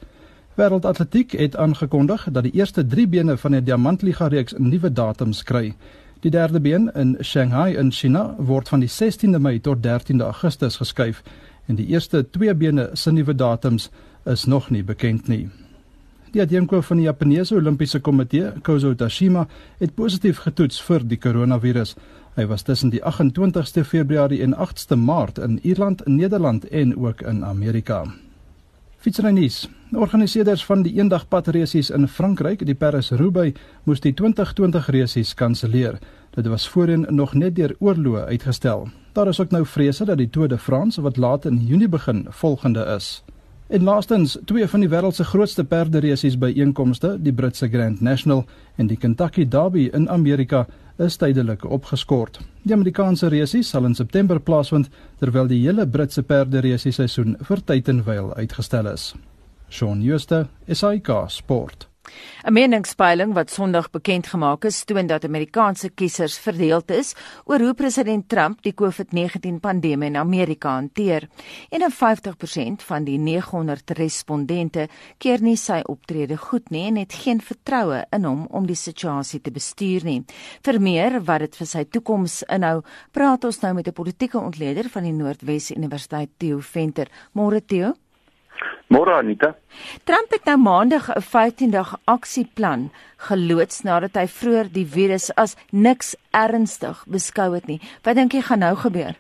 Wêreldatletiek 0.56 1.36
het 1.36 1.56
aangekondig 1.60 2.28
dat 2.32 2.48
die 2.48 2.56
eerste 2.56 2.88
3 2.88 3.08
bene 3.08 3.38
van 3.38 3.52
die 3.52 3.64
Diamantliga 3.64 4.32
reeks 4.32 4.56
nuwe 4.58 4.94
datums 4.94 5.44
kry. 5.44 5.74
Die 6.26 6.32
derde 6.32 6.60
been 6.60 6.88
in 6.96 7.18
Shanghai 7.22 7.76
in 7.78 7.92
China 7.92 8.34
word 8.38 8.70
van 8.72 8.82
die 8.82 8.90
16de 8.90 9.38
Mei 9.38 9.60
tot 9.62 9.84
13de 9.86 10.26
Augustus 10.26 10.80
geskuif 10.82 11.20
en 11.70 11.78
die 11.78 11.86
eerste 11.92 12.24
twee 12.34 12.56
bene 12.58 12.88
se 12.98 13.12
nuwe 13.14 13.36
datums 13.38 13.92
is 14.34 14.48
nog 14.50 14.72
nie 14.74 14.82
bekend 14.84 15.30
nie. 15.30 15.52
Die 16.34 16.42
adjunko 16.42 16.82
van 16.82 16.98
die 16.98 17.06
Japaneese 17.06 17.54
Olimpiese 17.60 18.02
Komitee, 18.02 18.56
Kozo 18.66 18.96
Tashima, 18.98 19.46
het 19.78 19.94
positief 19.94 20.42
getoets 20.48 20.82
vir 20.82 21.06
die 21.06 21.22
koronavirus. 21.22 21.94
Hy 22.40 22.50
was 22.50 22.66
tussen 22.66 22.90
die 22.90 23.04
28ste 23.06 23.86
Februarie 23.86 24.42
en 24.42 24.58
8ste 24.58 24.98
Maart 24.98 25.38
in 25.38 25.60
Ierland, 25.62 26.02
Nederland 26.10 26.66
en 26.74 26.98
ook 26.98 27.22
in 27.22 27.46
Amerika. 27.46 28.02
Fietsrynies. 28.98 29.68
Organiseerders 29.96 30.66
van 30.66 30.82
die 30.84 30.94
eendagpad 30.98 31.48
resies 31.56 31.90
in 31.90 32.08
Frankryk, 32.08 32.66
die 32.66 32.76
Paris-Roubaix, 32.76 33.60
moes 33.84 34.02
die 34.04 34.14
2020 34.14 34.90
resies 34.92 35.34
kanselleer. 35.34 36.00
Dit 36.36 36.48
was 36.48 36.68
voorheen 36.70 37.06
nog 37.10 37.34
net 37.34 37.56
deur 37.56 37.76
oorloë 37.80 38.26
uitgestel. 38.26 38.88
Daar 39.14 39.28
is 39.28 39.40
ook 39.40 39.52
nou 39.52 39.66
vrese 39.66 40.06
dat 40.06 40.18
die 40.18 40.30
Tour 40.30 40.48
de 40.48 40.58
France 40.58 41.02
wat 41.02 41.18
laat 41.18 41.46
in 41.46 41.58
Junie 41.66 41.90
begin, 41.90 42.26
volgende 42.30 42.86
is. 42.96 43.24
En 43.68 43.84
laastens, 43.84 44.38
twee 44.46 44.68
van 44.68 44.80
die 44.80 44.90
wêreld 44.90 45.16
se 45.16 45.24
grootste 45.24 45.64
perderesies 45.64 46.36
by 46.38 46.52
einkomste, 46.54 47.16
die 47.18 47.34
Britse 47.34 47.70
Grand 47.70 48.02
National 48.02 48.44
en 48.76 48.88
die 48.88 48.98
Kentucky 48.98 49.48
Derby 49.48 49.90
in 49.94 50.10
Amerika, 50.10 50.68
is 50.98 51.18
tydelik 51.18 51.66
opgeskort. 51.66 52.40
Die 52.64 52.74
Amerikaanse 52.74 53.28
resies 53.28 53.70
sal 53.70 53.86
in 53.86 53.96
September 53.96 54.40
plaasvind 54.40 54.90
terwyl 55.20 55.48
die 55.48 55.64
hele 55.64 55.88
Britse 55.88 56.24
perderesies 56.24 57.02
seisoen 57.02 57.40
vir 57.42 57.64
tyd 57.66 57.90
en 57.90 58.04
wyl 58.06 58.34
uitgestel 58.36 58.92
is. 58.94 59.14
Shaun 59.70 60.02
Schuster, 60.02 60.48
SAK 60.68 61.30
Sport. 61.30 61.88
'n 62.46 62.54
Meningspeiling 62.54 63.34
wat 63.34 63.52
Sondag 63.52 63.90
bekend 63.90 64.28
gemaak 64.28 64.66
is, 64.66 64.84
toon 64.86 65.08
dat 65.08 65.26
Amerikaanse 65.26 65.90
kiesers 65.90 66.38
verdeeld 66.38 66.92
is 66.92 67.14
oor 67.46 67.60
hoe 67.60 67.74
president 67.74 68.30
Trump 68.30 68.62
die 68.62 68.74
COVID-19 68.74 69.60
pandemie 69.60 70.08
in 70.08 70.16
Amerika 70.16 70.76
hanteer. 70.78 71.28
51% 71.70 72.84
van 72.86 73.04
die 73.04 73.18
900 73.18 73.96
respondente 73.98 74.88
keer 75.18 75.42
nie 75.42 75.58
sy 75.58 75.82
optrede 75.82 76.38
goed 76.38 76.70
nie 76.70 76.86
en 76.88 77.02
het 77.02 77.14
geen 77.14 77.42
vertroue 77.42 78.06
in 78.12 78.30
hom 78.30 78.46
om 78.50 78.70
die 78.70 78.78
situasie 78.78 79.42
te 79.42 79.52
bestuur 79.52 80.06
nie. 80.06 80.22
Vir 80.62 80.82
meer 80.82 81.20
wat 81.26 81.40
dit 81.48 81.56
vir 81.56 81.68
sy 81.68 81.84
toekoms 81.90 82.44
inhou, 82.50 82.82
praat 83.12 83.44
ons 83.44 83.62
nou 83.62 83.74
met 83.74 83.88
'n 83.88 83.94
politieke 83.94 84.40
ontleder 84.40 84.90
van 84.90 85.04
die 85.04 85.14
Noordwes 85.14 85.72
Universiteit, 85.72 86.30
Theo 86.38 86.60
Venter. 86.60 87.08
Môre 87.34 87.66
Theo. 87.66 87.96
Môre 88.88 89.16
Anita. 89.18 89.56
Trump 90.04 90.32
het 90.32 90.46
nou 90.46 90.58
maandag 90.58 91.10
'n 91.10 91.22
15-dag 91.22 92.00
aksieplan 92.06 92.92
geloods 93.18 93.82
nadat 93.84 94.16
hy 94.16 94.28
vroeër 94.28 94.68
die 94.72 94.86
virus 94.86 95.32
as 95.36 95.58
niks 95.72 96.16
ernstig 96.32 97.06
beskou 97.08 97.54
het 97.54 97.68
nie. 97.68 97.80
Wat 98.04 98.16
dink 98.16 98.34
jy 98.34 98.42
gaan 98.42 98.60
nou 98.60 98.76
gebeur? 98.76 99.16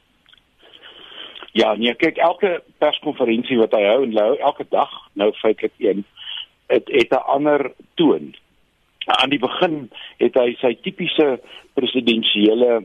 Ja, 1.51 1.75
nee, 1.75 1.93
kyk 1.95 2.17
elke 2.17 2.63
perskonferensie 2.77 3.57
wat 3.57 3.71
hy 3.71 3.83
hou 3.83 4.03
en 4.03 4.17
hou 4.17 4.37
elke 4.37 4.65
dag, 4.69 4.91
nou 5.13 5.31
feitelik 5.39 5.73
een, 5.79 6.03
het 6.67 6.87
het 6.91 7.11
'n 7.11 7.27
ander 7.35 7.71
toon. 7.95 8.35
Aan 9.05 9.29
die 9.29 9.39
begin 9.39 9.89
het 10.17 10.35
hy 10.35 10.55
sy 10.59 10.75
tipiese 10.81 11.39
presidensiële 11.73 12.83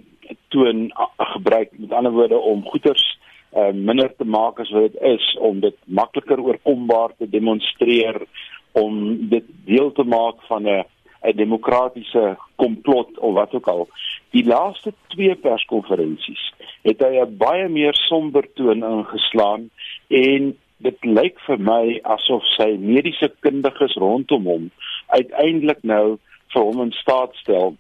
toon 0.49 0.93
gebruik, 1.19 1.69
met 1.73 1.93
ander 1.93 2.13
woorde 2.13 2.39
om 2.39 2.65
goeters 2.65 3.19
uh, 3.57 3.73
minder 3.75 4.13
te 4.17 4.25
maak 4.25 4.61
as 4.61 4.71
wat 4.71 4.93
dit 4.93 5.03
is 5.03 5.27
om 5.39 5.61
dit 5.61 5.77
makliker 5.85 6.41
oorkombaar 6.41 7.17
te 7.19 7.29
demonstreer 7.29 8.23
om 8.73 9.29
dit 9.29 9.45
deel 9.67 9.93
te 9.93 10.05
maak 10.05 10.43
van 10.49 10.69
'n 10.69 10.85
'n 11.23 11.37
demokratiese 11.37 12.37
komplot 12.57 13.19
of 13.19 13.35
wat 13.35 13.55
ook 13.55 13.67
al. 13.69 13.89
Die 14.31 14.45
laaste 14.47 14.93
twee 15.09 15.35
perskonferensies 15.35 16.53
het 16.83 17.01
hy 17.01 17.21
'n 17.21 17.37
baie 17.37 17.69
meer 17.69 17.95
somber 17.95 18.47
toon 18.55 18.83
ingeslaan 18.85 19.71
en 20.09 20.57
dit 20.79 21.05
lyk 21.05 21.41
vir 21.47 21.59
my 21.59 22.01
asof 22.03 22.45
sy 22.57 22.77
mediese 22.79 23.29
kundiges 23.41 23.97
rondom 24.01 24.47
hom 24.47 24.71
uiteindelik 25.07 25.83
nou 25.83 26.19
vir 26.53 26.63
hom 26.63 26.83
in 26.87 26.93
staat 26.93 27.35
stel 27.43 27.77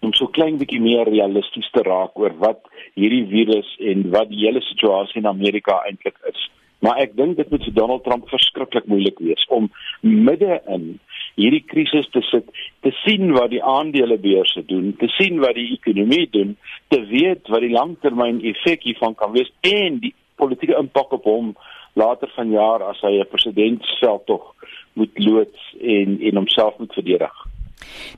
om 0.00 0.12
so 0.14 0.26
klein 0.26 0.58
bietjie 0.60 0.80
meer 0.80 1.08
realisties 1.08 1.68
te 1.72 1.82
raak 1.86 2.18
oor 2.18 2.34
wat 2.42 2.60
hierdie 2.94 3.24
virus 3.30 3.68
en 3.92 4.10
wat 4.10 4.28
die 4.28 4.44
hele 4.44 4.62
situasie 4.68 5.20
in 5.22 5.30
Amerika 5.30 5.80
eintlik 5.88 6.18
is. 6.30 6.50
Maar 6.84 7.00
ek 7.06 7.16
dink 7.16 7.38
dit 7.38 7.50
moet 7.50 7.64
vir 7.64 7.74
Donald 7.74 8.04
Trump 8.04 8.28
verskriklik 8.28 8.86
moeilik 8.90 9.18
wees 9.24 9.44
om 9.48 9.70
midde 10.02 10.60
in 10.72 10.98
hierdie 11.36 11.64
krisis 11.68 12.08
te 12.12 12.22
sit, 12.30 12.48
te 12.84 12.92
sien 13.02 13.32
wat 13.36 13.50
die 13.52 13.62
aandelebeurse 13.64 14.62
doen, 14.68 14.92
te 15.00 15.08
sien 15.16 15.40
wat 15.40 15.56
die 15.56 15.70
ekonomie 15.76 16.28
doen, 16.32 16.54
te 16.92 17.00
weet 17.08 17.48
wat 17.52 17.64
die 17.64 17.72
langtermyn 17.72 18.42
effek 18.52 18.84
hiervan 18.88 19.16
kan 19.16 19.32
wees 19.36 19.50
en 19.64 20.00
die 20.04 20.14
politieke 20.36 20.76
impak 20.78 21.12
op 21.16 21.28
hom 21.28 21.54
later 21.96 22.30
vanjaar 22.36 22.84
as 22.90 23.00
hy 23.00 23.18
'n 23.20 23.32
presidentsveld 23.32 24.26
tog 24.26 24.54
moet 24.92 25.12
loods 25.18 25.74
en 25.80 26.20
en 26.20 26.36
homself 26.36 26.78
moet 26.78 26.92
verdedig. 26.92 27.45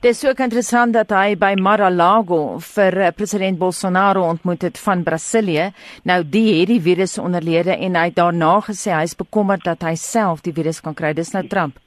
Dit 0.01 0.11
is 0.11 0.25
ook 0.25 0.39
interessant 0.39 0.93
dat 0.95 1.11
hy 1.11 1.35
by 1.39 1.53
Mar-a-Lago 1.59 2.59
vir 2.63 2.97
eh, 2.99 3.11
president 3.15 3.59
Bolsonaro 3.59 4.23
ontmoet 4.29 4.63
het 4.67 4.79
van 4.79 5.03
Brasilië. 5.03 5.69
Nou 6.07 6.21
die 6.23 6.61
het 6.61 6.71
die 6.71 6.81
virus 6.81 7.17
onderlede 7.19 7.75
en 7.75 7.97
hy 7.99 8.05
het 8.09 8.15
daarna 8.15 8.53
gesê 8.69 8.93
hy 8.95 9.03
is 9.09 9.17
bekommerd 9.19 9.65
dat 9.67 9.83
hy 9.83 9.95
self 9.99 10.45
die 10.45 10.55
virus 10.55 10.79
kan 10.85 10.95
kry. 10.95 11.13
Dis 11.13 11.33
nou 11.35 11.43
Trump. 11.47 11.79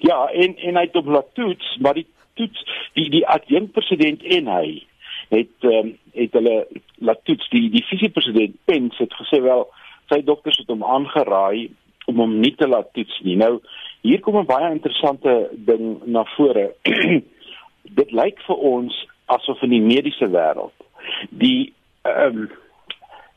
Ja, 0.00 0.26
en 0.32 0.56
en 0.56 0.78
hy 0.78 0.86
het 0.86 0.96
op 0.96 1.10
laat 1.10 1.34
toets, 1.34 1.76
maar 1.80 1.98
die 1.98 2.06
toets 2.38 2.62
die 2.94 3.10
die 3.10 3.26
adjunkt 3.26 3.74
president 3.76 4.22
en 4.22 4.48
hy 4.48 4.66
het 5.30 5.68
um, 5.68 5.92
het 6.16 6.32
hulle 6.38 6.56
laat 6.98 7.20
toets 7.28 7.50
die 7.52 7.68
die 7.74 7.84
visiepresident 7.90 8.56
Pence 8.64 9.02
het 9.02 9.14
gesê 9.18 9.42
wel 9.44 9.66
sy 10.10 10.22
dokters 10.26 10.58
het 10.62 10.70
hom 10.72 10.82
aangeraai 10.86 11.68
om 12.10 12.22
hom 12.22 12.38
nie 12.42 12.54
te 12.58 12.66
laat 12.68 12.90
toets 12.96 13.20
nie. 13.26 13.36
Nou 13.38 13.60
hier 14.02 14.20
kom 14.20 14.36
'n 14.36 14.46
baie 14.46 14.70
interessante 14.70 15.50
ding 15.52 16.00
na 16.04 16.24
vore. 16.36 16.74
Dit 17.98 18.12
lyk 18.12 18.38
vir 18.46 18.56
ons 18.56 19.06
asof 19.26 19.62
in 19.62 19.70
die 19.70 19.84
mediese 19.84 20.28
wêreld 20.28 20.76
die 21.30 21.72
ehm 22.02 22.36
um, 22.36 22.50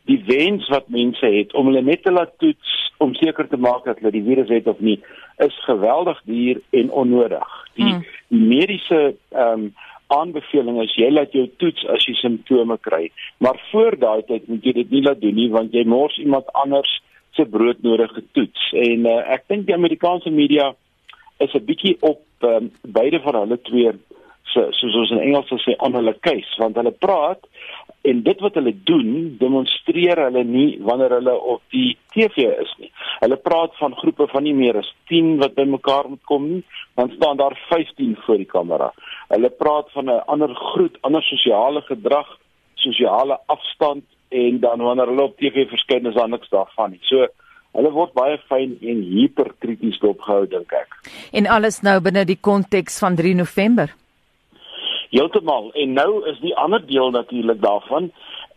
die 0.03 0.19
wens 0.27 0.67
wat 0.67 0.89
mense 0.91 1.25
het 1.25 1.53
om 1.53 1.69
hulle 1.69 1.81
net 1.81 2.01
te 2.03 2.11
laat 2.11 2.33
toets 2.37 2.71
om 2.97 3.13
seker 3.15 3.47
te 3.47 3.57
maak 3.57 3.85
dat 3.87 4.01
hulle 4.01 4.11
die 4.11 4.23
virus 4.23 4.49
het 4.51 4.67
of 4.67 4.79
nie 4.79 4.97
is 5.43 5.55
geweldig 5.63 6.19
duur 6.27 6.59
en 6.69 6.91
onnodig. 6.91 7.53
Die, 7.79 7.87
hmm. 7.87 8.03
die 8.27 8.45
mediese 8.55 9.01
ehm 9.31 9.67
um, 9.67 9.73
aanbeveling 10.13 10.81
is 10.83 10.91
jy 10.99 11.07
laat 11.09 11.31
jou 11.33 11.47
toets 11.57 11.85
as 11.89 12.03
jy 12.05 12.13
simptome 12.19 12.75
kry, 12.85 13.07
maar 13.41 13.57
voor 13.71 13.95
daai 13.97 14.21
tyd 14.27 14.43
moet 14.51 14.65
jy 14.67 14.73
dit 14.75 14.91
nie 14.91 15.01
laat 15.01 15.21
doen 15.21 15.33
nie 15.39 15.47
want 15.49 15.73
jy 15.73 15.85
mors 15.89 16.17
iemand 16.21 16.51
anders 16.53 16.91
se 17.35 17.45
broodnodige 17.45 18.23
toets 18.31 18.71
en 18.71 19.05
uh, 19.09 19.19
ek 19.35 19.47
dink 19.47 19.67
die 19.67 19.77
Amerikaanse 19.77 20.29
media 20.29 20.73
is 21.39 21.53
'n 21.53 21.65
bietjie 21.65 21.97
op 21.99 22.21
um, 22.41 22.71
beide 22.81 23.19
van 23.19 23.35
hulle 23.41 23.59
twee 23.61 23.93
so 24.53 24.67
soos 24.71 24.95
ons 25.01 25.11
in 25.15 25.23
Engels 25.23 25.49
sê 25.65 25.75
on 25.79 25.95
hulle 25.97 26.13
case 26.19 26.61
want 26.61 26.77
hulle 26.77 26.93
praat 27.05 27.41
en 28.03 28.21
dit 28.23 28.41
wat 28.43 28.57
hulle 28.59 28.73
doen 28.87 29.11
demonstreer 29.39 30.19
hulle 30.25 30.43
nie 30.43 30.69
wanneer 30.89 31.15
hulle 31.17 31.33
op 31.55 31.61
die 31.71 31.95
TV 32.13 32.49
is 32.63 32.71
nie. 32.81 32.89
Hulle 33.21 33.37
praat 33.39 33.75
van 33.79 33.95
groepe 33.95 34.27
van 34.31 34.43
nie 34.43 34.55
meer 34.57 34.81
as 34.81 34.89
10 35.11 35.37
wat 35.41 35.55
bymekaar 35.55 36.09
moet 36.11 36.23
kom 36.27 36.49
nie, 36.49 36.63
dan 36.99 37.13
staan 37.15 37.39
daar 37.39 37.55
15 37.69 38.17
voor 38.25 38.41
die 38.41 38.49
kamera. 38.49 38.89
Hulle 39.31 39.49
praat 39.49 39.91
van 39.95 40.11
'n 40.11 40.25
ander 40.35 40.55
groet, 40.55 40.97
ander 41.01 41.23
sosiale 41.23 41.81
gedrag, 41.81 42.27
sosiale 42.75 43.39
afstand 43.45 44.03
en 44.33 44.59
dan 44.59 44.81
wanneer 44.81 45.11
hulle 45.11 45.29
op 45.29 45.37
TV 45.37 45.67
verskyn 45.69 46.09
is 46.09 46.17
daar 46.17 46.29
niks 46.29 46.49
daarvan 46.49 46.95
nie. 46.95 47.01
So 47.09 47.27
hulle 47.73 47.91
word 47.93 48.13
baie 48.17 48.37
fyn 48.49 48.75
en 48.81 49.01
hiperkrities 49.07 49.99
dopgehou 50.01 50.45
dink 50.49 50.73
ek. 50.77 50.97
En 51.33 51.49
alles 51.49 51.81
nou 51.85 51.99
binne 52.05 52.25
die 52.29 52.37
konteks 52.49 52.99
van 53.01 53.17
3 53.19 53.33
November. 53.39 53.93
Heeltemal. 55.13 55.71
En 55.77 55.93
nou 55.93 56.09
is 56.29 56.39
die 56.41 56.55
ander 56.57 56.81
deel 56.85 57.11
natuurlik 57.13 57.61
daarvan 57.61 58.11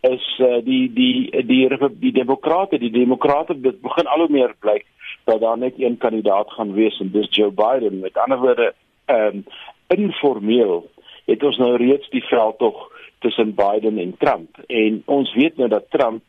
is 0.05 0.25
uh, 0.39 0.59
die 0.65 0.85
die 0.93 1.29
die 1.31 1.67
die, 1.69 1.89
die 1.99 2.13
demokrate, 2.13 2.77
die 2.77 2.93
demokrate 2.93 3.57
dit 3.61 3.81
begin 3.81 4.07
al 4.07 4.25
hoe 4.25 4.33
meer 4.33 4.53
blyk 4.59 4.85
dat 5.25 5.41
daar 5.41 5.57
net 5.57 5.73
een 5.77 5.97
kandidaat 5.97 6.51
gaan 6.51 6.73
wees 6.73 6.99
en 6.99 7.11
dis 7.11 7.27
Joe 7.35 7.51
Biden. 7.51 7.99
Met 7.99 8.17
ander 8.17 8.39
woorde, 8.39 8.73
ehm 9.05 9.41
um, 9.41 9.43
informeel 9.87 10.85
het 11.25 11.43
ons 11.43 11.57
nou 11.57 11.75
reeds 11.79 12.09
die 12.09 12.23
veld 12.23 12.57
tog 12.57 12.87
tussen 13.19 13.55
Biden 13.55 13.97
en 13.97 14.15
Trump 14.17 14.57
en 14.67 15.01
ons 15.05 15.33
weet 15.33 15.57
nou 15.57 15.69
dat 15.69 15.89
Trump 15.89 16.23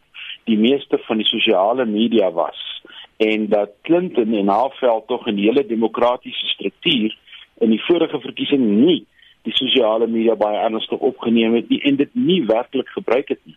die 0.44 0.58
meeste 0.58 0.98
van 0.98 1.16
die 1.16 1.26
sosiale 1.26 1.84
media 1.84 2.30
was 2.32 2.82
en 3.16 3.48
dat 3.48 3.70
Clinton 3.82 4.34
en 4.34 4.48
haar 4.48 4.74
veld 4.80 5.06
tog 5.06 5.26
'n 5.26 5.36
hele 5.36 5.66
demokratiese 5.66 6.46
struktuur 6.46 7.16
in 7.58 7.70
die 7.70 7.84
vorige 7.84 8.20
verkiesing 8.20 8.64
nie 8.64 9.06
die 9.42 9.54
sosiale 9.56 10.06
media 10.06 10.34
baie 10.34 10.58
ernstig 10.58 10.98
opgeneem 10.98 11.54
het 11.54 11.68
nie 11.68 11.80
en 11.82 11.96
dit 11.96 12.14
nie 12.14 12.44
werklik 12.46 12.88
gebruik 12.88 13.28
het 13.28 13.40
nie. 13.44 13.56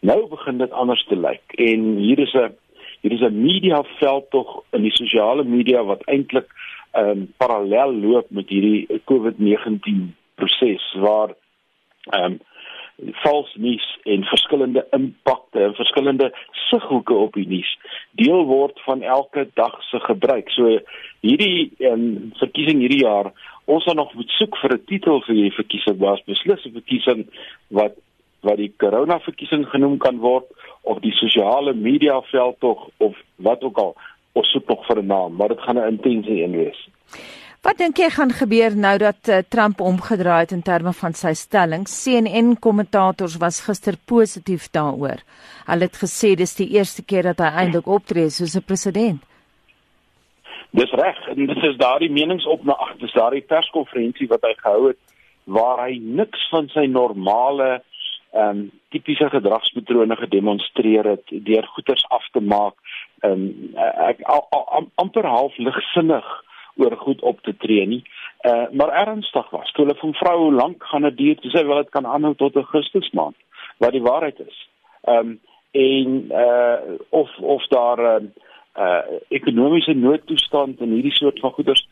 Nou 0.00 0.28
begin 0.28 0.58
dit 0.58 0.70
anders 0.70 1.04
te 1.08 1.16
lyk 1.16 1.56
en 1.68 1.96
hier 1.96 2.18
is 2.18 2.34
'n 2.34 2.54
hier 3.00 3.12
is 3.12 3.20
'n 3.20 3.42
media 3.42 3.82
veld 3.98 4.30
tog 4.30 4.62
in 4.72 4.82
die 4.82 4.96
sosiale 4.96 5.44
media 5.44 5.84
wat 5.84 6.02
eintlik 6.04 6.48
ehm 6.92 7.08
um, 7.08 7.32
parallel 7.36 7.92
loop 7.94 8.30
met 8.30 8.48
hierdie 8.48 8.86
COVID-19 9.04 10.14
proses 10.34 10.94
waar 10.94 11.34
ehm 12.10 12.24
um, 12.24 12.40
vals 12.96 13.54
nuus 13.60 13.84
en 14.04 14.24
verskillende 14.24 14.86
impakte 14.96 15.60
en 15.60 15.74
verskillende 15.74 16.30
sighoeke 16.68 17.14
op 17.14 17.34
die 17.36 17.46
nuus 17.48 17.78
deel 18.16 18.44
word 18.48 18.80
van 18.84 19.02
elke 19.02 19.48
dag 19.54 19.76
se 19.90 20.00
gebruik. 20.00 20.48
So 20.50 20.78
hierdie 21.20 21.72
um, 21.90 22.32
verkiesing 22.40 22.80
hierdie 22.80 23.04
jaar, 23.04 23.32
ons 23.64 23.84
gaan 23.84 24.00
nog 24.00 24.14
moet 24.14 24.32
soek 24.38 24.56
vir 24.62 24.74
'n 24.74 24.84
titel 24.86 25.20
vir 25.26 25.34
hierdie 25.34 25.58
verkiesing, 25.60 25.98
was 25.98 26.24
beslis 26.24 26.64
'n 26.64 26.72
verkiesing 26.80 27.26
wat 27.68 27.94
wat 28.40 28.56
die 28.56 28.72
corona 28.78 29.18
verkiesing 29.20 29.66
genoem 29.68 29.98
kan 29.98 30.18
word 30.18 30.46
of 30.82 31.00
die 31.00 31.12
sosiale 31.12 31.74
media 31.74 32.20
veld 32.30 32.60
tog 32.60 32.88
of 32.96 33.16
wat 33.36 33.62
ook 33.62 33.78
al. 33.78 33.96
Ons 34.32 34.50
soek 34.52 34.68
nog 34.68 34.86
vir 34.86 35.02
'n 35.02 35.06
naam, 35.06 35.36
maar 35.36 35.48
dit 35.48 35.60
gaan 35.60 35.78
'n 35.78 35.88
intense 35.88 36.30
een 36.30 36.56
wees. 36.56 36.88
Wat 37.66 37.80
dink 37.82 37.98
jy 37.98 38.06
gaan 38.14 38.30
gebeur 38.30 38.76
nou 38.78 38.92
dat 39.02 39.26
uh, 39.26 39.40
Trump 39.50 39.80
omgedraai 39.82 40.44
het 40.44 40.52
in 40.54 40.60
terme 40.62 40.92
van 40.94 41.16
sy 41.18 41.32
stelling? 41.34 41.88
CNN 41.90 42.52
kommentators 42.62 43.34
was 43.42 43.58
gister 43.66 43.96
positief 44.06 44.68
daaroor. 44.76 45.24
Hulle 45.66 45.88
het 45.88 45.98
gesê 45.98 46.36
dis 46.38 46.54
die 46.60 46.68
eerste 46.76 47.02
keer 47.02 47.26
dat 47.32 47.42
hy 47.42 47.64
eintlik 47.64 47.90
optree 47.90 48.30
soos 48.30 48.54
'n 48.54 48.62
president. 48.62 49.18
Dis 50.70 50.94
reg, 50.94 51.18
en 51.26 51.42
dit 51.46 51.64
is 51.72 51.76
daardie 51.82 52.10
menings 52.10 52.46
op 52.46 52.62
na 52.62 52.78
ag, 52.86 52.94
dis 53.02 53.18
daardie 53.18 53.42
perskonferensie 53.42 54.30
wat 54.30 54.46
hy 54.46 54.54
gehou 54.62 54.88
het 54.92 55.02
waar 55.44 55.88
hy 55.88 55.98
niks 55.98 56.46
van 56.54 56.70
sy 56.70 56.86
normale 56.86 57.82
ehm 58.30 58.48
um, 58.48 58.70
tipiese 58.94 59.26
gedragspatrone 59.30 60.16
gedemonstreer 60.16 61.04
het 61.16 61.26
deur 61.50 61.66
goeters 61.74 62.06
af 62.14 62.30
te 62.30 62.40
maak. 62.40 62.78
Ehm 63.26 63.32
um, 63.32 63.74
ek 64.06 64.22
amper 64.94 65.26
half 65.26 65.58
ligsinnig 65.58 66.45
oor 66.76 66.96
goed 66.96 67.22
op 67.22 67.40
te 67.40 67.56
tree 67.56 67.86
nie. 67.86 68.02
Uh 68.40 68.68
maar 68.72 68.92
ernstig 69.06 69.50
was. 69.50 69.72
Toe 69.72 69.84
hulle 69.84 69.98
van 69.98 70.14
vrou 70.14 70.38
hoe 70.38 70.52
lank 70.52 70.84
gaan 70.84 71.02
dit 71.02 71.16
duur? 71.16 71.36
Toe 71.40 71.50
sê 71.50 71.66
wel 71.66 71.82
dit 71.82 71.90
kan 71.90 72.06
aanhou 72.06 72.34
tot 72.34 72.56
Augustus 72.56 73.10
maand. 73.10 73.36
Wat 73.78 73.92
die 73.92 74.02
waarheid 74.02 74.40
is. 74.46 74.68
Ehm 75.04 75.18
um, 75.18 75.40
en 75.70 76.24
uh 76.30 76.96
of 77.08 77.38
of 77.38 77.66
daar 77.66 78.00
'n 78.20 78.32
uh, 78.78 78.84
uh 78.84 79.20
ekonomiese 79.28 79.92
noodtoestand 79.92 80.80
en 80.80 80.90
hierdie 80.90 81.14
soort 81.14 81.40
van 81.40 81.50
goeders 81.50 81.88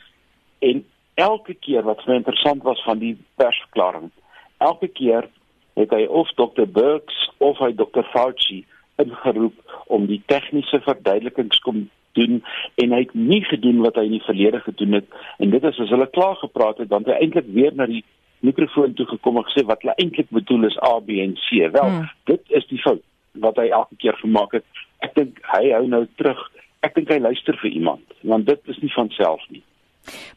en 0.59 0.85
elke 1.15 1.55
keer 1.55 1.83
wat 1.83 2.07
my 2.07 2.15
interessant 2.15 2.63
was 2.63 2.83
van 2.83 2.99
die 2.99 3.17
persverklaring. 3.37 4.11
Elke 4.59 4.89
keer 4.89 5.29
het 5.75 5.91
hy 5.91 6.05
of 6.07 6.31
Dr. 6.39 6.67
Burks 6.67 7.31
of 7.39 7.59
hy 7.59 7.73
Dr. 7.75 8.03
Fauci 8.13 8.65
ingeroep 8.97 9.83
om 9.87 10.07
die 10.07 10.23
tegniese 10.27 10.81
verduidelikings 10.81 11.59
kom 11.59 11.89
doen 12.19 12.41
en 12.83 12.97
hy 12.97 13.05
het 13.05 13.15
nie 13.15 13.43
gedoen 13.45 13.83
wat 13.85 13.99
hy 14.01 14.07
in 14.09 14.19
die 14.19 14.27
verlede 14.27 14.61
gedoen 14.65 15.01
het 15.01 15.23
en 15.39 15.55
dit 15.55 15.71
is 15.71 15.81
as 15.85 15.93
hulle 15.95 16.11
klaar 16.15 16.37
gepraat 16.43 16.83
het 16.83 16.91
dan 16.93 17.07
het 17.07 17.15
hy 17.15 17.27
eintlik 17.27 17.51
weer 17.57 17.75
na 17.75 17.89
die 17.91 18.05
mikrofoon 18.45 18.95
toe 18.95 19.07
gekom 19.07 19.41
en 19.41 19.47
gesê 19.49 19.65
wat 19.69 19.83
hulle 19.83 19.97
eintlik 20.03 20.31
bedoel 20.35 20.69
is 20.69 20.81
A 20.85 20.99
B 21.01 21.21
en 21.25 21.37
C. 21.47 21.69
Wel, 21.73 21.91
hmm. 21.91 22.09
dit 22.31 22.57
is 22.61 22.67
die 22.73 22.81
fout 22.85 23.03
wat 23.45 23.59
hy 23.59 23.69
elke 23.75 23.97
keer 24.03 24.17
gemaak 24.21 24.59
het. 24.59 24.67
Ek 25.05 25.15
dink 25.19 25.41
hy 25.51 25.71
hou 25.73 25.85
nou 25.91 26.05
terug. 26.21 26.41
Ek 26.87 26.95
dink 26.99 27.11
hy 27.13 27.21
luister 27.23 27.57
vir 27.63 27.73
iemand 27.73 28.19
want 28.35 28.47
dit 28.49 28.73
is 28.73 28.81
nie 28.83 28.93
van 28.95 29.11
self 29.17 29.43
nie. 29.53 29.65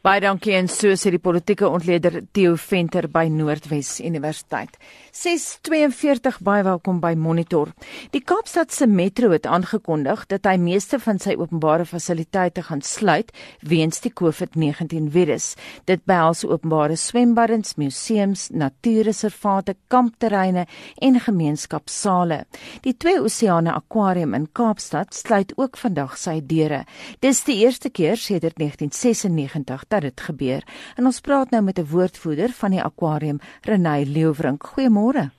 Baie 0.02 0.20
dankie 0.22 0.54
en 0.56 0.68
so 0.70 0.94
sê 0.96 1.10
die 1.12 1.20
politieke 1.20 1.68
ontleder 1.68 2.22
Theo 2.32 2.54
Venter 2.56 3.08
by 3.12 3.26
Noordwes 3.32 3.98
Universiteit. 4.00 4.78
642 5.12 6.38
baie 6.46 6.62
welkom 6.64 7.00
by 7.02 7.14
Monitor. 7.18 7.72
Die 8.14 8.22
Kaapstad 8.22 8.72
se 8.72 8.86
metro 8.86 9.32
het 9.34 9.46
aangekondig 9.46 10.24
dat 10.30 10.46
hy 10.46 10.54
meeste 10.62 11.00
van 11.02 11.18
sy 11.20 11.34
openbare 11.36 11.84
fasiliteite 11.88 12.62
gaan 12.68 12.82
sluit 12.86 13.32
weens 13.66 14.00
die 14.04 14.12
COVID-19 14.14 15.10
virus. 15.12 15.50
Dit 15.90 16.04
behels 16.08 16.44
openbare 16.46 16.96
swembaddens, 16.96 17.74
museums, 17.76 18.48
natuurreservate, 18.54 19.74
kampterreine 19.92 20.66
en 21.02 21.20
gemeenskapsale. 21.20 22.44
Die 22.86 22.94
Twee 22.96 23.20
Oseane 23.20 23.74
Aquarium 23.74 24.34
in 24.38 24.48
Kaapstad 24.52 25.14
sluit 25.14 25.52
ook 25.58 25.76
vandag 25.76 26.16
sy 26.16 26.38
deure. 26.40 26.84
Dis 27.20 27.42
die 27.44 27.60
eerste 27.64 27.90
keer 27.90 28.16
sedert 28.16 28.56
1996 28.62 29.57
dat 29.66 30.00
dit 30.00 30.20
gebeur. 30.20 30.62
En 30.96 31.06
ons 31.06 31.20
praat 31.20 31.50
nou 31.50 31.62
met 31.62 31.78
'n 31.78 31.86
woordvoerder 31.90 32.48
van 32.48 32.70
die 32.70 32.82
aquarium, 32.82 33.40
Renay 33.62 34.04
Leeuwrink. 34.04 34.66
Goeiemôre 34.66 34.88
Goeiemôre. 34.88 35.30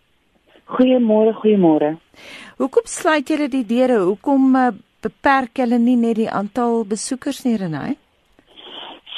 Goeiemôre, 0.70 1.34
goeiemôre. 1.34 1.98
Hoekom 2.58 2.86
sluit 2.86 3.30
julle 3.32 3.48
die 3.50 3.66
deure? 3.66 4.04
Hoekom 4.06 4.56
uh, 4.56 4.68
beperk 5.02 5.58
julle 5.58 5.80
nie 5.82 5.98
net 5.98 6.20
die 6.20 6.30
aantal 6.30 6.84
besoekers 6.86 7.42
nie, 7.48 7.56
Renay? 7.58 7.96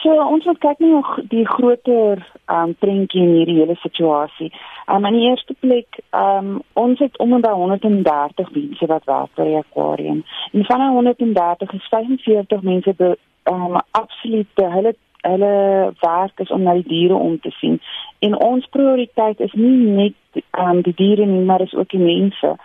So 0.01 0.13
ons 0.17 0.45
moet 0.49 0.57
kyk 0.63 0.79
na 0.81 0.99
die 1.29 1.43
groter 1.45 2.21
um 2.49 2.71
prentjie 2.81 3.21
in 3.21 3.35
hierdie 3.35 3.59
hele 3.59 3.75
situasie. 3.83 4.49
Um 4.89 5.05
in 5.05 5.17
die 5.19 5.27
eerste 5.29 5.53
plek, 5.61 5.99
um 6.17 6.63
ons 6.73 6.99
het 7.03 7.19
om 7.21 7.35
en 7.37 7.43
by 7.45 7.51
130 7.53 8.49
mense 8.55 8.89
wat 8.89 9.05
werk 9.05 9.35
by 9.37 9.45
die 9.51 9.59
aquarium. 9.59 10.23
En 10.57 10.65
van 10.65 10.81
die 10.81 10.89
130 10.95 11.75
is 11.77 11.91
45 11.93 12.65
mense 12.65 12.95
be, 12.97 13.13
um 13.51 13.77
absoluut 13.77 14.65
hulle 14.77 14.95
hulle 15.21 15.53
werk 16.01 16.39
is 16.41 16.49
om 16.49 16.65
na 16.65 16.73
die 16.79 16.87
diere 16.87 17.13
om 17.13 17.37
te 17.39 17.53
sien. 17.59 17.77
En 18.25 18.37
ons 18.41 18.65
prioriteit 18.73 19.39
is 19.39 19.53
nie 19.53 19.85
net 19.85 20.43
um, 20.57 20.81
die 20.81 20.95
diere 20.97 21.29
nie, 21.29 21.43
maar 21.45 21.61
is 21.61 21.77
ook 21.77 21.93
die 21.93 22.01
mense. 22.01 22.55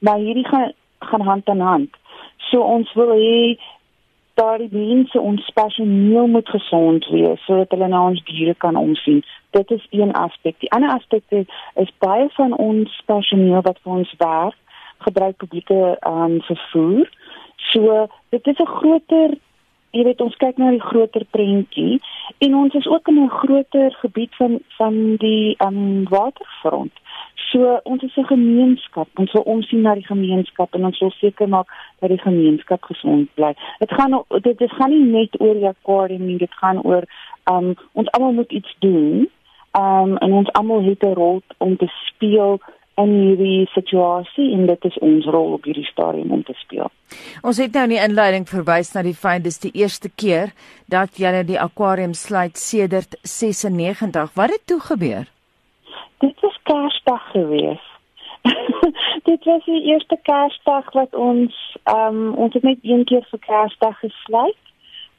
Maar 0.00 0.24
hierdie 0.24 0.48
gaan 0.48 0.72
gaan 1.04 1.20
hand 1.20 1.48
aan 1.48 1.60
hand. 1.60 1.96
So 2.48 2.64
ons 2.64 2.92
wil 2.96 3.12
hê 3.12 3.58
dat 4.36 4.58
die 4.58 4.68
mense 4.72 5.20
ons 5.20 5.50
personeel 5.54 6.26
moet 6.26 6.48
gesond 6.48 7.06
wees 7.08 7.44
sodat 7.44 7.70
hulle 7.72 7.88
na 7.88 8.02
ons 8.10 8.22
diere 8.28 8.54
kan 8.64 8.76
omsien. 8.76 9.22
Dit 9.56 9.70
is 9.70 9.86
een 9.90 10.12
aspek. 10.12 10.58
Die 10.60 10.70
ander 10.76 10.92
aspek 10.92 11.24
is 11.74 11.92
baie 12.04 12.28
van 12.36 12.52
ons 12.56 13.00
personeel 13.08 13.64
wat 13.64 13.80
vir 13.82 13.92
ons 13.92 14.14
werk 14.20 14.58
gebruik 15.06 15.36
publieke 15.36 15.96
um, 16.08 16.40
vervoer. 16.48 17.08
So 17.72 18.06
dit 18.28 18.46
is 18.46 18.58
'n 18.58 18.74
groter 18.76 19.38
jy 19.92 20.04
weet 20.04 20.20
ons 20.20 20.36
kyk 20.36 20.58
na 20.58 20.70
die 20.74 20.82
groter 20.82 21.24
prentjie 21.30 22.00
en 22.44 22.54
ons 22.54 22.74
is 22.74 22.86
ook 22.86 23.08
in 23.08 23.22
'n 23.24 23.28
groter 23.28 23.90
gebied 24.02 24.34
van 24.36 24.60
van 24.78 25.16
die 25.16 25.56
um 25.58 26.04
waterfront. 26.08 26.92
So 27.50 27.80
ons 27.84 28.02
is 28.02 28.16
'n 28.16 28.24
gemeenskap. 28.24 29.08
Ons 29.14 29.32
wil 29.32 29.42
omsien 29.42 29.80
na 29.80 29.94
die 29.94 30.06
gemeenskap 30.06 30.74
en 30.74 30.84
ons 30.84 30.98
wil 30.98 31.10
seker 31.10 31.48
maak 31.48 31.68
dat 32.00 32.08
die 32.08 32.18
gemeenskap 32.18 32.82
gesond 32.82 33.34
bly. 33.34 33.54
Dit 33.78 33.92
gaan 33.92 34.24
dit, 34.28 34.58
dit 34.58 34.72
gaan 34.72 34.90
nie 34.90 35.04
net 35.04 35.40
oor 35.40 35.66
aquarium 35.66 36.26
nie, 36.26 36.38
dit 36.38 36.54
gaan 36.54 36.82
oor 36.82 37.04
um 37.44 37.74
ons 37.92 38.10
almal 38.10 38.32
moet 38.32 38.52
iets 38.52 38.76
doen. 38.78 39.28
Um 39.78 40.16
en 40.16 40.32
ons 40.32 40.52
almal 40.52 40.82
het 40.82 41.02
'n 41.02 41.14
rol 41.14 41.42
om 41.58 41.76
te 41.76 41.86
speel 41.86 42.60
in 42.96 43.12
hierdie 43.12 43.66
situasie 43.74 44.52
en 44.56 44.66
dit 44.66 44.84
is 44.88 44.98
ons 45.04 45.26
rol 45.34 45.56
op 45.58 45.66
hierdie 45.68 45.86
stadium 45.90 46.32
om 46.32 46.42
te 46.46 46.54
speel. 46.56 46.88
Ons 47.42 47.60
het 47.60 47.74
nou 47.76 47.84
in 47.88 47.94
die 47.94 48.02
inleiding 48.02 48.46
verwys 48.48 48.94
na 48.94 49.02
die 49.04 49.16
feit 49.16 49.44
dis 49.44 49.60
die 49.62 49.72
eerste 49.76 50.08
keer 50.08 50.54
dat 50.92 51.20
julle 51.20 51.44
die 51.44 51.60
aquarium 51.60 52.14
sluit 52.16 52.56
sedert 52.56 53.18
96. 53.22 54.32
Wat 54.34 54.54
het 54.54 54.64
toe 54.66 54.80
gebeur? 54.80 55.28
Dit 56.24 56.40
was 56.40 56.56
Kersdag 56.62 57.30
gewees. 57.34 57.84
dit 59.30 59.44
was 59.44 59.64
die 59.64 59.82
eerste 59.92 60.16
Kersdag 60.22 60.88
wat 60.92 61.14
ons 61.14 61.54
ehm 61.84 62.22
um, 62.22 62.34
ons 62.34 62.54
het 62.54 62.64
net 62.64 62.80
een 62.82 63.04
keer 63.04 63.26
vir 63.30 63.44
Kersdag 63.44 64.00
gesluit. 64.00 64.62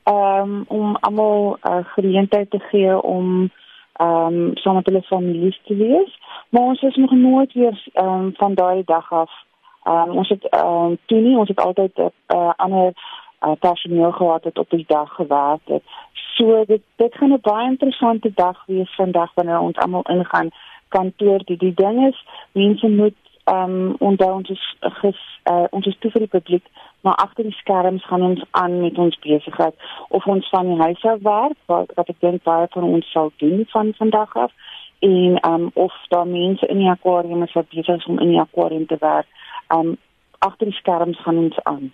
Ehm 0.10 0.42
um, 0.42 0.66
om 0.68 0.96
almal 0.96 1.58
'n 1.62 1.78
uh, 1.78 1.86
geleentheid 1.94 2.50
te 2.50 2.60
gee 2.72 3.02
om 3.02 3.52
ehm 3.98 4.34
um, 4.34 4.52
saam 4.54 4.76
met 4.76 4.86
hulle 4.86 5.02
families 5.02 5.60
te 5.66 5.76
wees. 5.76 6.20
Maar 6.50 6.62
ons 6.62 6.82
is 6.82 6.96
nog 6.96 7.12
nooit 7.12 7.54
weer 7.54 7.84
ehm 7.94 8.08
um, 8.08 8.34
van 8.36 8.54
daai 8.54 8.82
dag 8.86 9.12
af. 9.12 9.32
Ehm 9.84 10.10
um, 10.10 10.18
ons 10.18 10.30
het 10.30 10.50
ehm 10.50 10.86
um, 10.86 10.98
toe 11.06 11.20
nie 11.20 11.38
ons 11.38 11.50
het 11.50 11.60
altyd 11.60 11.98
'n 11.98 12.12
uh, 12.36 12.52
ander 12.56 12.94
uh, 13.46 13.52
personeel 13.60 14.12
gehad 14.12 14.44
wat 14.44 14.58
op 14.58 14.70
die 14.70 14.86
dag 14.88 15.14
gewerk 15.14 15.62
het. 15.66 15.84
So 16.14 16.64
dit 16.66 16.82
dit 16.96 17.16
gaan 17.16 17.34
'n 17.34 17.40
baie 17.42 17.70
interessante 17.70 18.32
dag 18.36 18.66
wees 18.66 18.96
vandag 18.96 19.34
wanneer 19.34 19.60
ons 19.60 19.78
almal 19.78 20.06
ingaan 20.10 20.50
kantoor. 20.88 21.40
Die, 21.46 21.58
die 21.58 21.74
ding 21.74 22.08
is 22.08 22.26
mense 22.52 22.90
moet 22.90 23.16
ehm 23.48 23.76
um, 23.78 23.96
onthou 24.00 24.32
ons 24.40 24.50
is 24.50 24.64
ges, 25.02 25.20
uh, 25.52 25.66
ons 25.72 25.86
is 25.88 25.98
toe 26.00 26.12
vir 26.12 26.26
die 26.26 26.36
publiek 26.36 26.66
maar 27.08 27.16
agter 27.16 27.44
die 27.44 27.52
skerms 27.52 28.06
gaan 28.06 28.22
ons 28.22 28.44
aan 28.52 28.82
met 28.82 28.98
ons 28.98 29.20
besigheid 29.20 29.76
of 30.08 30.26
ons 30.26 30.50
van 30.50 30.68
die 30.68 30.82
huis 30.82 31.04
af 31.04 31.22
werk 31.22 31.60
wat 31.72 31.94
wat 32.00 32.10
ek 32.14 32.20
dink 32.26 32.44
baie 32.44 32.68
van 32.74 32.84
ons 32.84 33.12
sal 33.12 33.32
doen 33.44 33.64
van 33.72 33.94
vandag 34.00 34.36
af. 34.36 34.52
En 35.00 35.38
um 35.52 35.70
of 35.74 35.94
daar 36.10 36.28
mense 36.28 36.68
in 36.68 36.82
die 36.84 36.90
aquarium 36.90 37.44
is 37.44 37.54
wat 37.54 37.70
besig 37.70 37.96
is 37.96 38.10
om 38.12 38.20
in 38.20 38.34
die 38.36 38.42
aquarium 38.42 38.86
te 38.92 38.98
werk 39.00 39.28
um 39.78 39.96
agter 40.40 40.68
die 40.68 40.80
skerms 40.82 41.24
gaan 41.24 41.38
ons 41.46 41.64
aan. 41.64 41.92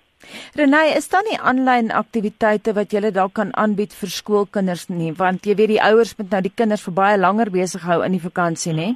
Renay, 0.56 0.96
is 0.98 1.10
daar 1.10 1.24
nie 1.30 1.40
aanlyn 1.40 1.92
aktiwiteite 1.92 2.74
wat 2.74 2.94
jy 2.96 3.12
dalk 3.12 3.34
kan 3.40 3.52
aanbied 3.60 3.94
vir 3.94 4.10
skoolkinders 4.10 4.88
nie, 4.90 5.12
want 5.14 5.46
jy 5.46 5.56
weet 5.60 5.76
die 5.76 5.84
ouers 5.84 6.16
moet 6.18 6.32
nou 6.32 6.42
die 6.42 6.56
kinders 6.56 6.86
vir 6.88 6.96
baie 7.00 7.18
langer 7.20 7.52
besig 7.52 7.84
hou 7.84 8.02
in 8.06 8.16
die 8.16 8.24
vakansie, 8.24 8.74
nê? 8.74 8.94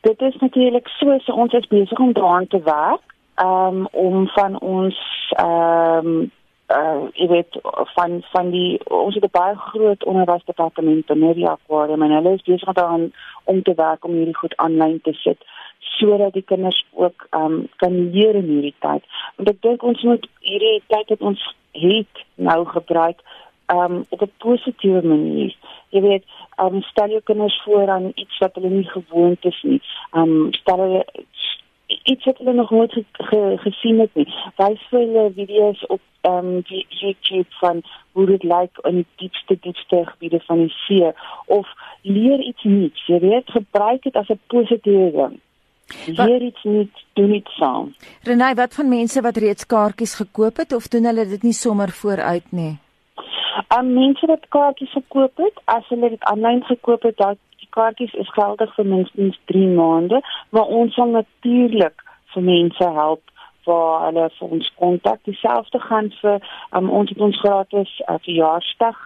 Dit 0.00 0.20
is 0.20 0.36
natuurlik 0.36 0.88
so, 0.88 1.18
so 1.18 1.32
ons 1.32 1.52
is 1.52 1.66
besig 1.66 1.98
om 1.98 2.12
daaraan 2.12 2.46
te 2.46 2.62
werk 2.62 3.04
um, 3.42 3.86
om 3.92 4.28
van 4.28 4.60
ons 4.60 4.98
ehm 5.36 6.06
um, 6.06 6.30
uh 6.68 7.08
jy 7.16 7.26
weet 7.28 7.54
van 7.94 8.18
van 8.32 8.50
die 8.50 8.80
ons 8.92 9.14
het 9.14 9.24
'n 9.24 9.30
baie 9.32 9.54
groot 9.56 10.04
onderwysdepartement 10.04 11.10
in 11.10 11.32
die 11.32 11.48
aquarium 11.48 12.02
en 12.02 12.10
hulle 12.10 12.34
is 12.34 12.42
besig 12.42 12.72
daaraan 12.72 13.12
om 13.44 13.62
te 13.62 13.74
werk 13.74 14.04
om 14.04 14.12
hierdie 14.12 14.36
goed 14.36 14.56
aanlyn 14.56 15.00
te 15.00 15.12
sit 15.12 15.38
sodat 15.80 16.32
die 16.32 16.42
kinders 16.42 16.84
ook 16.92 17.26
um 17.30 17.68
kan 17.76 18.10
leer 18.10 18.34
in 18.34 18.48
hierdie 18.52 18.74
tyd. 18.78 19.02
Want 19.36 19.48
ek 19.48 19.62
dink 19.62 19.82
ons 19.82 20.02
moet 20.02 20.28
hierdie 20.40 20.82
tyd 20.86 21.08
wat 21.08 21.20
ons 21.20 21.54
het 21.72 22.24
nou 22.34 22.64
gebruik 22.64 23.20
um 23.72 24.04
op 24.08 24.22
'n 24.22 24.32
positiewe 24.38 25.02
manier. 25.02 25.56
Jy 25.88 26.00
weet, 26.00 26.24
um 26.56 26.82
stel 26.82 27.08
jou 27.08 27.20
kinders 27.20 27.62
voor 27.64 27.88
aan 27.88 28.12
iets 28.14 28.38
wat 28.38 28.54
hulle 28.54 28.70
nie 28.70 28.88
gewoond 28.88 29.44
is 29.44 29.62
nie. 29.62 29.82
Um 30.12 30.52
stel 30.52 30.78
hulle 30.78 31.04
iets 32.02 32.24
wat 32.24 32.38
hulle 32.38 32.52
nog 32.52 32.70
nooit 32.70 32.92
ge, 32.92 33.04
ge, 33.12 33.54
gesien 33.56 33.98
het 33.98 34.14
nie. 34.14 34.26
Wys 34.56 34.80
vir 34.90 35.00
hulle 35.00 35.32
video's 35.34 35.84
op 35.86 36.00
um, 36.28 36.60
die 36.68 36.86
YouTube 36.88 37.48
van 37.60 37.82
hoe 38.12 38.26
dit 38.26 38.42
lyk 38.42 38.80
in 38.88 39.00
die 39.00 39.06
diepste 39.16 39.56
diepste 39.60 40.02
gebiede 40.06 40.40
van 40.46 40.64
die 40.66 40.74
see 40.86 41.12
of 41.46 41.68
leer 42.02 42.40
iets 42.40 42.62
nuuts. 42.62 43.06
Jy 43.06 43.20
weet, 43.24 43.50
gebruik 43.56 44.02
dit 44.02 44.16
as 44.16 44.28
'n 44.28 44.40
positiewe 44.46 45.10
ding. 45.12 45.38
Leer 46.06 46.42
iets 46.42 46.62
nuuts, 46.62 47.06
doen 47.12 47.30
dit 47.32 47.48
saam. 47.48 47.94
Renai, 48.22 48.54
wat 48.54 48.74
van 48.74 48.88
mense 48.88 49.20
wat 49.20 49.36
reeds 49.36 49.66
kaartjies 49.66 50.14
gekoop 50.14 50.56
het 50.56 50.72
of 50.72 50.88
doen 50.88 51.04
hulle 51.04 51.26
dit 51.28 51.42
nie 51.42 51.52
sommer 51.52 51.88
vooruit 51.88 52.52
nie? 52.52 52.76
Aan 53.66 53.92
mense 53.92 54.26
wat 54.26 54.48
kaartjies 54.48 54.92
gekoop 54.92 55.36
het, 55.36 55.60
as 55.64 55.88
hulle 55.88 56.08
dit 56.08 56.24
aanlyn 56.24 56.62
gekoop 56.64 57.02
het, 57.02 57.16
dan 57.16 57.36
kaartjies 57.70 58.14
is 58.14 58.30
geldig 58.32 58.74
vir 58.74 58.86
minstens 58.86 59.40
3 59.50 59.66
maande, 59.78 60.20
maar 60.50 60.70
ons 60.80 60.94
sal 60.94 61.12
natuurlik 61.14 62.02
vir 62.34 62.42
mense 62.42 62.88
help 63.00 63.22
waar 63.68 64.06
hulle 64.06 64.30
vir 64.38 64.54
ons 64.56 64.70
kontak. 64.80 65.20
Dieselfde 65.28 65.80
gaan 65.84 66.10
vir 66.20 66.40
um, 66.72 66.90
ons 67.00 67.10
het 67.12 67.20
ons 67.20 67.40
gratis 67.42 67.92
uh, 68.06 68.16
verjaarsdag 68.24 68.96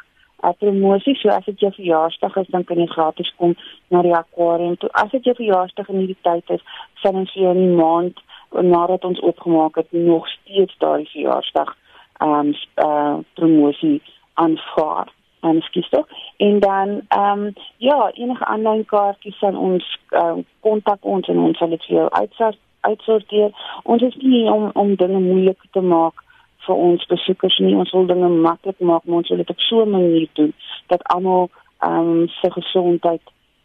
uh, 0.44 0.52
promosie. 0.58 1.16
So 1.18 1.32
as 1.34 1.48
dit 1.50 1.64
jou 1.66 1.72
verjaarsdag 1.74 2.36
is 2.44 2.52
dan 2.54 2.64
kan 2.68 2.78
jy 2.78 2.86
gratis 2.92 3.32
kom 3.40 3.56
na 3.90 4.04
die 4.06 4.14
aquarium 4.14 4.76
toe. 4.78 4.92
As 5.02 5.10
dit 5.10 5.26
jou 5.26 5.34
verjaarsdag 5.40 5.90
in 5.90 6.04
hierdie 6.04 6.20
tyd 6.28 6.54
is 6.58 6.62
sal 7.02 7.18
ons 7.24 7.34
vir 7.34 7.48
jou 7.48 7.54
'n 7.56 7.76
maand 7.80 8.22
nadat 8.52 9.04
ons 9.08 9.20
opgemaak 9.20 9.80
het 9.80 9.92
nog 9.92 10.28
steeds 10.28 10.74
daai 10.78 11.08
verjaarsdag 11.10 11.76
um, 12.20 12.54
uh, 12.76 13.18
promosie 13.34 13.98
aanvaar. 14.34 15.12
En 15.40 15.60
skies 15.60 15.88
tog. 15.88 16.06
En 16.36 16.58
dan 16.60 17.00
ehm 17.08 17.38
um, 17.38 17.52
ja 17.76 18.10
enige 18.14 18.44
aanlyn 18.44 18.84
kaartjies 18.84 19.38
van 19.38 19.56
ons 19.56 19.98
ehm, 20.08 20.38
kontak 20.60 21.04
um, 21.04 21.10
ons 21.10 21.28
en 21.28 21.38
ons 21.38 21.58
sal 21.58 21.68
dit 21.68 21.84
vir 21.84 21.96
jou 21.96 22.10
uitsort 22.10 22.58
uitsorteer. 22.80 23.50
Ons 23.82 24.02
is 24.02 24.16
nie 24.16 24.50
om 24.50 24.70
om 24.72 24.94
dinge 24.94 25.18
moeilik 25.18 25.58
te 25.70 25.80
maak 25.80 26.22
vir 26.66 26.74
ons 26.74 27.06
besoekers 27.06 27.58
nie. 27.58 27.74
Ons 27.74 27.90
wil 27.90 28.06
dinge 28.06 28.28
maklik 28.28 28.78
maak 28.78 29.04
maar 29.04 29.16
ons 29.16 29.28
wil 29.28 29.42
dit 29.42 29.50
op 29.50 29.60
so 29.60 29.82
'n 29.82 29.90
manier 29.90 30.28
doen 30.32 30.54
dat 30.86 31.02
almal 31.02 31.50
ehm 31.78 31.98
um, 31.98 32.28
se 32.28 32.50
gesondheid 32.50 33.22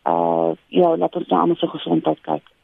uh 0.07 0.51
ja 0.67 0.97
laat 0.97 1.15
ons 1.15 1.27
nou 1.27 1.41
almal 1.41 1.55
se 1.55 1.67
gesondheid 1.67 2.21
kyk 2.21 2.56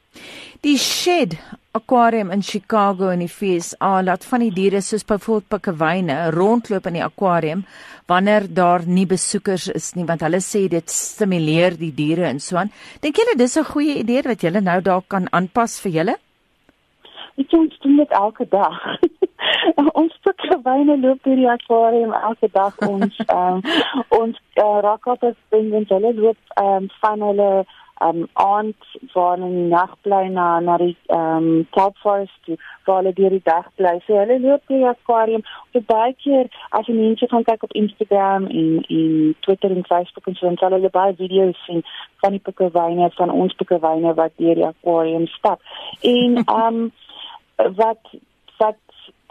Die 0.63 0.78
Shed 0.78 1.38
Aquarium 1.73 2.30
in 2.32 2.43
Chicago 2.43 3.10
in 3.10 3.23
die 3.23 3.28
FSA 3.28 4.04
laat 4.06 4.26
van 4.30 4.43
die 4.45 4.52
diere 4.54 4.82
soos 4.86 5.04
byvoorbeeld 5.10 5.49
pikkewyne 5.49 6.17
rondloop 6.36 6.86
in 6.91 6.99
die 6.99 7.04
aquarium 7.04 7.63
wanneer 8.08 8.45
daar 8.45 8.86
nie 8.86 9.08
besoekers 9.10 9.65
is 9.73 9.88
nie 9.97 10.06
want 10.06 10.21
hulle 10.21 10.39
sê 10.45 10.67
dit 10.69 10.93
stimuleer 10.93 11.73
die 11.80 11.89
diere 11.97 12.28
en 12.30 12.39
so 12.39 12.62
aan. 12.62 12.69
Dink 13.02 13.17
julle 13.17 13.36
dis 13.38 13.58
'n 13.58 13.65
goeie 13.71 13.97
idee 14.04 14.21
dat 14.21 14.41
julle 14.41 14.62
nou 14.62 14.80
daar 14.82 15.02
kan 15.08 15.28
aanpas 15.32 15.80
vir 15.82 15.91
julle? 15.91 16.15
Ek 17.38 17.49
dink 17.49 17.71
dit 17.71 17.91
net 17.97 18.12
elke 18.12 18.45
dag. 18.45 18.78
ons 19.99 20.13
pikkewyne 20.26 20.97
loop 21.02 21.23
deur 21.23 21.36
die 21.36 21.49
aquarium 21.49 22.13
elke 22.13 22.49
dag 22.54 22.78
ons 22.88 23.17
um, 23.28 23.62
ons 24.21 24.38
uh, 24.62 24.80
rakkappers 24.86 25.39
binne 25.49 25.86
hulle 25.89 26.13
loop 26.13 26.38
um, 26.62 26.89
van 27.02 27.21
hulle 27.21 27.65
um 28.02 28.28
aand 28.34 28.76
waar 29.14 29.38
in 29.38 29.56
die 29.56 29.70
nag 29.70 29.96
bly 30.02 30.28
na 30.28 30.60
na 30.60 30.78
die 30.78 30.98
um 31.08 31.68
top 31.72 31.98
forest 31.98 32.34
toe 32.46 32.58
waar 32.86 33.02
hulle 33.02 33.14
deur 33.14 33.30
die 33.30 33.44
dag 33.44 33.70
bly. 33.76 34.00
So 34.06 34.18
hulle 34.18 34.40
loop 34.40 34.68
deur 34.68 34.80
die 34.80 34.90
aquarium. 34.90 35.46
So 35.74 35.82
baie 35.88 36.16
keer 36.24 36.50
as 36.72 36.88
jy 36.88 36.98
mense 36.98 37.30
gaan 37.30 37.48
kyk 37.48 37.64
op 37.64 37.78
Instagram 37.84 38.48
en 38.48 38.82
en 38.90 39.36
Twitter 39.46 39.72
en 39.72 39.86
Facebook 39.86 40.28
en 40.28 40.36
so 40.40 40.48
en 40.48 40.60
hulle 40.66 40.90
baie 40.90 41.16
video's 41.22 41.64
sien 41.66 41.84
van 42.24 42.38
die 42.38 42.44
pikkewyne 42.50 43.10
van 43.18 43.32
ons 43.32 43.56
pikkewyne 43.62 44.14
wat 44.20 44.38
deur 44.38 44.56
die 44.56 44.68
aquarium 44.68 45.28
stap. 45.38 45.62
En 46.02 46.44
um 46.66 46.86
wat 47.80 48.16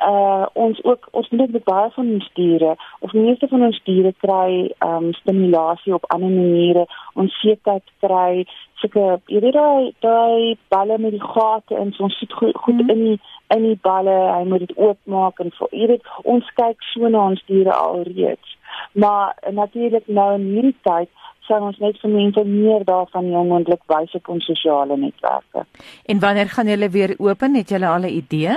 uh 0.00 0.46
ons 0.52 0.84
ook 0.84 1.08
ons 1.10 1.28
moet 1.28 1.52
met 1.52 1.64
baie 1.64 1.90
van 1.90 2.08
ons 2.14 2.30
diere 2.34 2.76
of 2.98 3.12
meeste 3.12 3.48
van 3.48 3.62
ons 3.62 3.80
diere 3.84 4.14
kry 4.24 4.72
um 4.86 5.12
stimulasie 5.12 5.94
op 5.94 6.08
ander 6.14 6.30
maniere. 6.30 6.86
Ons 7.14 7.38
sekerheid 7.40 7.84
kry 8.00 8.44
sulke 8.82 9.20
jy 9.26 9.42
weet 9.44 9.54
daai 9.58 9.92
daai 10.06 10.58
balle 10.74 10.98
met 10.98 11.14
die 11.14 11.28
gate 11.34 11.78
in 11.78 11.92
so 11.92 12.08
ons 12.08 12.18
sit 12.18 12.32
goed, 12.32 12.56
goed 12.64 12.82
mm. 12.82 12.90
in 12.90 13.04
die 13.04 13.18
in 13.56 13.68
die 13.68 13.78
balle 13.88 14.16
hy 14.32 14.42
moet 14.48 14.66
dit 14.66 14.76
oopmaak 14.76 15.40
en 15.44 15.54
vir 15.58 15.78
jy 15.78 15.88
weet 15.94 16.12
ons 16.24 16.52
kyk 16.58 16.88
so 16.92 17.08
na 17.08 17.28
ons 17.32 17.42
diere 17.46 17.74
alreeds. 17.76 18.58
Maar 18.92 19.36
natuurlik 19.52 20.08
nou 20.08 20.28
in 20.34 20.48
hierdie 20.56 20.76
tyd 20.88 21.10
sou 21.46 21.58
ons 21.60 21.78
net 21.82 21.98
vir 22.02 22.10
mense 22.10 22.44
meer 22.48 22.84
daarvan 22.88 23.32
onmoontlik 23.42 23.82
wys 23.90 24.14
op 24.18 24.28
ons 24.34 24.46
sosiale 24.46 24.96
netwerke. 24.96 25.66
En 26.06 26.20
wanneer 26.22 26.48
gaan 26.48 26.70
julle 26.70 26.88
weer 26.90 27.14
open? 27.18 27.54
Het 27.54 27.76
julle 27.76 27.88
al 27.88 28.08
'n 28.08 28.16
idee 28.22 28.56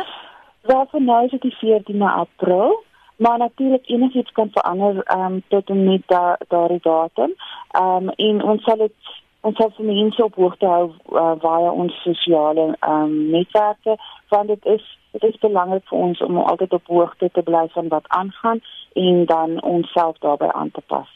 Wel 0.66 0.86
vir 0.92 1.02
nou 1.02 1.24
is 1.26 1.32
dit 1.32 1.42
die 1.42 1.58
14de 1.62 2.12
April, 2.12 2.84
maar 3.16 3.38
natuurlik 3.38 3.88
enigiets 3.88 4.32
kan 4.32 4.50
verander 4.52 5.04
ehm 5.04 5.34
um, 5.34 5.44
tot 5.48 5.70
en 5.70 5.84
met 5.84 6.02
da, 6.06 6.38
daardie 6.48 6.80
datum. 6.82 7.36
Ehm 7.72 8.10
um, 8.10 8.10
en 8.10 8.44
ons 8.44 8.64
sal 8.64 8.78
dit 8.78 9.14
ons 9.42 9.58
sal 9.58 9.70
vir 9.78 9.86
mense 9.86 10.24
op 10.24 10.36
hoogte 10.36 10.66
hou 10.66 10.86
uh, 10.90 11.34
via 11.44 11.72
ons 11.72 12.02
sosiale 12.02 12.66
ehm 12.80 13.04
um, 13.04 13.14
netwerke 13.36 13.98
want 14.34 14.48
dit 14.48 14.66
is 14.66 14.86
dit 15.12 15.24
is 15.30 15.38
belangrik 15.44 15.86
vir 15.90 16.00
ons 16.08 16.22
om 16.22 16.38
altyd 16.38 16.74
op 16.74 16.88
hoogte 16.88 17.30
te 17.32 17.44
bly 17.50 17.68
van 17.78 17.88
wat 17.94 18.08
aangaan 18.08 18.62
en 18.96 19.26
dan 19.26 19.62
onsself 19.64 20.18
daarbey 20.24 20.52
aan 20.52 20.72
te 20.72 20.82
pas. 20.88 21.10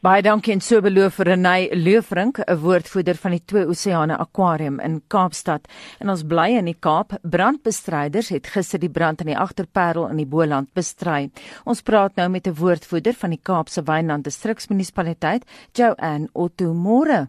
Baie 0.00 0.22
dankie 0.22 0.52
en 0.54 0.60
so 0.62 0.80
beloof 0.84 1.18
Renay 1.26 1.68
Leufrink, 1.74 2.38
'n 2.38 2.58
woordvoerder 2.62 3.16
van 3.16 3.30
die 3.30 3.42
Twee 3.44 3.66
Oseane 3.66 4.16
Aquarium 4.16 4.80
in 4.80 5.02
Kaapstad. 5.06 5.68
En 5.98 6.10
ons 6.10 6.22
bly 6.22 6.48
in 6.56 6.64
die 6.64 6.76
Kaap. 6.78 7.10
Brandbestryders 7.22 8.28
het 8.28 8.46
gister 8.46 8.78
die 8.78 8.90
brand 8.90 9.20
in 9.20 9.26
die 9.26 9.38
Agterparel 9.38 10.08
in 10.08 10.16
die 10.16 10.26
Boland 10.26 10.72
bestry. 10.72 11.30
Ons 11.64 11.82
praat 11.82 12.14
nou 12.16 12.28
met 12.28 12.46
'n 12.46 12.54
woordvoerder 12.54 13.14
van 13.14 13.30
die 13.30 13.40
Kaapse 13.42 13.82
Wynland 13.82 14.24
Distriksmunisipaliteit, 14.24 15.44
Joanne 15.72 16.28
Otumore. 16.32 17.28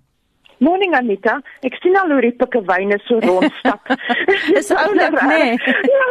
Morning 0.63 0.95
Anita, 0.97 1.35
ek 1.67 1.75
sien 1.83 1.95
al 1.99 2.09
hoe 2.09 2.21
die 2.25 2.33
pikkewyne 2.33 2.97
so 3.05 3.19
rondstap. 3.21 3.91
Dis 4.55 4.71
oulik, 4.73 5.17
nê? 5.29 5.37
Nee. 5.53 5.75
Ja, 5.91 6.07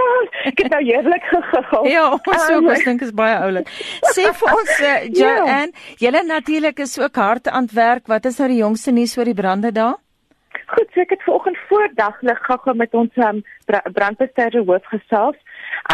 ek 0.50 0.62
het 0.62 0.70
nou 0.74 0.82
heerlik 0.86 1.26
gegiggel. 1.32 1.88
Ja, 1.90 2.04
ons 2.14 2.46
um, 2.46 2.54
ook, 2.60 2.70
ons 2.76 2.86
dink 2.86 3.02
is 3.08 3.12
baie 3.16 3.34
oulik. 3.42 3.70
Sê 4.14 4.28
vir 4.30 4.54
ons, 4.54 4.72
uh, 4.78 4.96
Joanne, 5.18 5.72
ja. 5.74 5.96
julle 6.06 6.22
natuurlik 6.28 6.84
is 6.86 6.94
ook 7.02 7.18
hard 7.18 7.50
aan 7.50 7.66
werk. 7.74 8.06
Wat 8.12 8.28
is 8.30 8.38
nou 8.42 8.50
die 8.54 8.62
jongste 8.62 8.94
nuus 8.94 9.16
oor 9.18 9.26
die 9.26 9.38
brande 9.38 9.74
daar? 9.74 9.98
Goed, 10.66 10.88
so 10.94 11.02
ek 11.02 11.12
het 11.14 11.26
vanoggend 11.26 11.58
voor 11.68 11.90
daglig 11.98 12.38
gou-gou 12.46 12.74
met 12.78 12.94
ons 12.94 13.18
um, 13.22 13.42
brandbestuurder 13.66 14.64
hoof 14.66 14.86
gesels. 14.94 15.36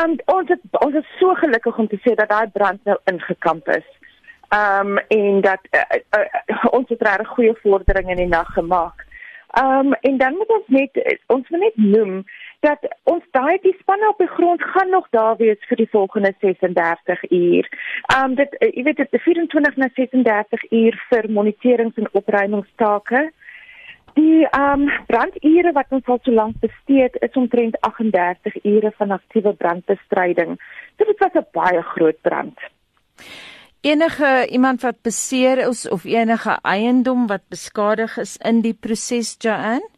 Um, 0.00 0.16
ons 0.32 0.48
het, 0.52 0.62
ons 0.80 0.96
is 1.00 1.08
so 1.18 1.34
gelukkig 1.40 1.80
om 1.80 1.88
te 1.88 1.98
sê 2.04 2.14
dat 2.20 2.30
daai 2.32 2.52
brand 2.52 2.80
nou 2.88 2.96
ingekamp 3.12 3.68
is. 3.74 3.88
Ehm 4.52 4.86
um, 4.86 4.98
en 4.98 5.40
dat 5.40 5.60
uh, 5.70 5.80
uh, 6.18 6.64
ons 6.76 6.88
het 6.88 7.02
regtig 7.02 7.28
goeie 7.28 7.54
vordering 7.62 8.10
in 8.10 8.16
die 8.16 8.28
nag 8.28 8.52
gemaak. 8.52 9.04
Ehm 9.50 9.86
um, 9.86 9.92
en 9.92 10.16
dan 10.18 10.34
moet 10.36 10.50
ons 10.56 10.66
net 10.66 10.98
ons 11.26 11.48
moet 11.48 11.60
net 11.60 11.76
noem 11.76 12.24
dat 12.60 12.84
ons 13.02 13.24
daai 13.30 13.58
die 13.62 13.76
spanne 13.78 14.08
op 14.08 14.18
die 14.20 14.28
grond 14.28 14.62
gaan 14.62 14.90
nog 14.90 15.06
daar 15.10 15.36
wees 15.36 15.64
vir 15.68 15.80
die 15.80 15.88
volgende 15.90 16.34
36 16.40 17.22
uur. 17.30 17.68
Ehm 18.14 18.24
um, 18.24 18.34
dit 18.34 18.56
uh, 18.58 18.68
jy 18.74 18.82
weet 18.88 19.00
dit 19.00 19.16
is 19.18 19.22
24 19.22 19.76
na 19.76 19.88
36 20.00 20.66
uur 20.70 21.00
vir 21.08 21.30
moniterings 21.38 21.96
en 22.02 22.12
opruimingstake. 22.20 23.22
Die 24.20 24.44
ehm 24.50 24.84
um, 24.84 25.06
brandure 25.06 25.72
wat 25.72 25.96
ons 26.00 26.12
al 26.12 26.20
so 26.22 26.36
lank 26.42 26.60
bestee 26.60 27.08
het 27.08 27.16
is 27.28 27.40
omtrent 27.44 27.80
38 27.80 28.60
ure 28.64 28.92
van 29.00 29.16
aktiewe 29.16 29.56
brandbestryding. 29.64 30.60
Dit 30.96 31.18
was 31.18 31.40
'n 31.40 31.48
baie 31.52 31.82
groot 31.94 32.20
brand 32.20 32.60
enige 33.82 34.46
iemand 34.50 34.82
wat 34.82 35.02
beseer 35.02 35.58
is 35.68 35.88
of 35.88 36.04
enige 36.04 36.58
eiendom 36.62 37.26
wat 37.26 37.42
beskadig 37.48 38.16
is 38.18 38.36
in 38.36 38.60
die 38.62 38.74
proses 38.74 39.34
Joanne? 39.38 39.88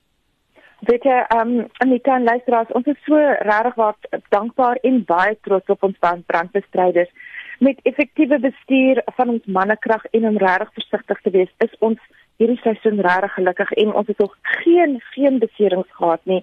Weet 0.88 1.05
jy, 1.05 1.20
ehm 1.29 1.53
um, 1.59 1.68
Anita 1.85 2.16
en 2.16 2.25
luisteraars, 2.25 2.73
ons 2.77 2.87
is 2.87 3.05
so 3.05 3.16
regtig 3.16 3.77
wat 3.81 4.09
dankbaar 4.29 4.81
en 4.83 5.05
baie 5.05 5.37
trots 5.47 5.73
op 5.73 5.83
ons 5.83 5.97
brandbestryders. 6.27 7.12
Met 7.59 7.81
effektiewe 7.83 8.38
bestuur 8.38 9.01
van 9.16 9.29
ons 9.37 9.47
mannekrag 9.47 10.05
en 10.11 10.29
om 10.29 10.37
regtig 10.38 10.73
versigtig 10.81 11.20
te 11.20 11.31
wees, 11.31 11.53
is 11.64 11.79
ons 11.79 12.01
hierdie 12.42 12.61
seisoen 12.62 13.01
regtig 13.07 13.35
gelukkig 13.38 13.73
en 13.83 13.92
ons 13.94 14.09
het 14.11 14.18
nog 14.18 14.35
geen 14.42 14.97
geen 15.14 15.38
beserings 15.38 15.90
gehad 15.99 16.25
nie 16.31 16.40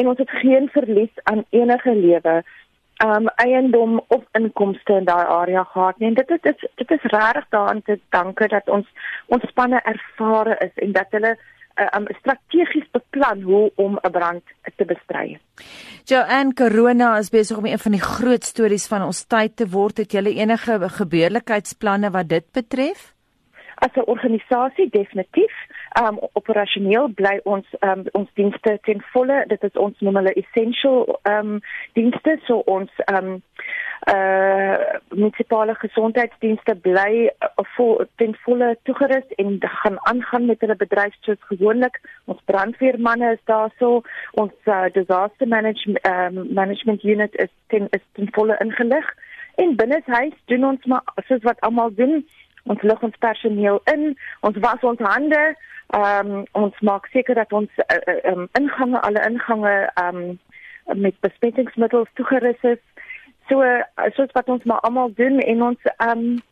en 0.00 0.08
ons 0.10 0.18
het 0.18 0.30
geen 0.42 0.66
verlies 0.74 1.22
aan 1.30 1.44
enige 1.54 1.94
lewe 1.94 2.34
um 3.04 3.28
eiendom 3.36 4.00
of 4.08 4.24
inkomste 4.32 4.96
in 4.98 5.04
daai 5.04 5.26
area 5.26 5.62
gehad 5.64 5.98
nie. 5.98 6.08
En 6.08 6.14
dit 6.14 6.30
is 6.30 6.40
dit 6.40 6.56
is, 6.56 6.70
dit 6.74 6.90
is 6.90 7.10
regtig 7.12 7.46
daaraan 7.48 7.82
te 7.82 7.98
danke 8.08 8.48
dat 8.48 8.68
ons 8.68 8.86
ons 9.26 9.46
spanne 9.48 9.80
ervare 9.84 10.56
is 10.66 10.74
en 10.74 10.92
dat 10.92 11.06
hulle 11.10 11.36
uh, 11.36 11.86
um 11.96 12.06
strategies 12.18 12.88
beplan 12.90 13.42
hoe 13.42 13.70
om 13.76 13.98
'n 14.02 14.10
brand 14.10 14.42
te 14.76 14.84
bestry. 14.84 15.38
Joanne 16.04 16.54
Corona 16.54 17.18
is 17.18 17.30
besig 17.30 17.56
om 17.56 17.66
een 17.66 17.78
van 17.78 17.92
die 17.92 18.00
groot 18.00 18.44
stories 18.44 18.86
van 18.86 19.02
ons 19.02 19.24
tyd 19.26 19.56
te 19.56 19.68
word. 19.68 19.98
Het 19.98 20.12
jy 20.12 20.24
enige 20.26 20.88
gebeurlikheidsplanne 20.88 22.10
wat 22.10 22.28
dit 22.28 22.52
betref? 22.52 23.14
As 23.74 23.94
'n 23.94 24.10
organisasie 24.10 24.88
definitief 24.90 25.54
um 25.96 26.18
operasioneel 26.32 27.08
bly 27.16 27.38
ons 27.44 27.66
um 27.80 28.04
ons 28.12 28.30
dienste 28.34 28.78
ten 28.84 29.02
volle. 29.12 29.44
Dit 29.48 29.64
is 29.64 29.76
ons 29.80 30.00
noem 30.04 30.20
hulle 30.20 30.34
essential 30.40 31.18
um 31.28 31.58
dienste. 31.98 32.38
So 32.46 32.62
ons 32.66 32.90
um 33.12 33.38
uh 34.08 34.76
munisipale 35.10 35.74
gesondheidsdienste 35.80 36.74
bly 36.84 37.28
uh, 37.28 37.64
vol, 37.76 38.04
ten 38.16 38.36
volle 38.44 38.76
toegerus 38.88 39.26
en 39.42 39.58
gaan 39.82 39.98
aangaan 40.10 40.46
met 40.46 40.60
hulle 40.60 40.76
bedryf 40.76 41.16
soos 41.26 41.40
gewoonlik. 41.50 41.98
Ons 42.24 42.42
brandweermanne 42.50 43.32
is 43.34 43.42
daarso. 43.50 44.02
Ons 44.40 44.54
uh, 44.66 44.86
disaster 44.94 45.48
management 45.48 46.06
um, 46.06 46.44
management 46.54 47.02
unit 47.02 47.34
is 47.36 47.50
ten 47.74 47.88
is 47.90 48.04
ten 48.12 48.30
volle 48.36 48.56
ingelig. 48.64 49.08
En 49.58 49.74
binne 49.76 50.02
huis 50.06 50.36
doen 50.46 50.64
ons 50.64 50.84
maar 50.86 51.02
soos 51.26 51.42
wat 51.42 51.60
almal 51.66 51.90
doen 51.94 52.22
ons 52.68 52.82
lig 52.82 53.02
ons 53.02 53.24
personeel 53.24 53.80
in 53.92 54.12
ons 54.46 54.62
was 54.64 54.86
ons 54.92 55.08
hande 55.08 55.42
Ehm 55.88 56.30
um, 56.30 56.46
ons 56.52 56.80
maak 56.84 57.06
seker 57.06 57.34
dat 57.34 57.52
ons 57.52 57.70
uh, 57.80 58.16
um, 58.28 58.48
ingange 58.60 59.00
alle 59.00 59.22
ingange 59.24 59.90
ehm 59.94 60.16
um, 60.16 61.00
met 61.00 61.20
besmettingsmiddels 61.20 62.08
toegerus 62.14 62.60
is. 62.60 62.82
So 63.48 63.64
uh, 63.64 63.80
soos 64.12 64.34
wat 64.36 64.48
ons 64.52 64.64
maar 64.64 64.80
almal 64.84 65.14
doen 65.16 65.40
en 65.40 65.62
ons 65.62 65.88
ehm 65.96 66.10
um, 66.18 66.42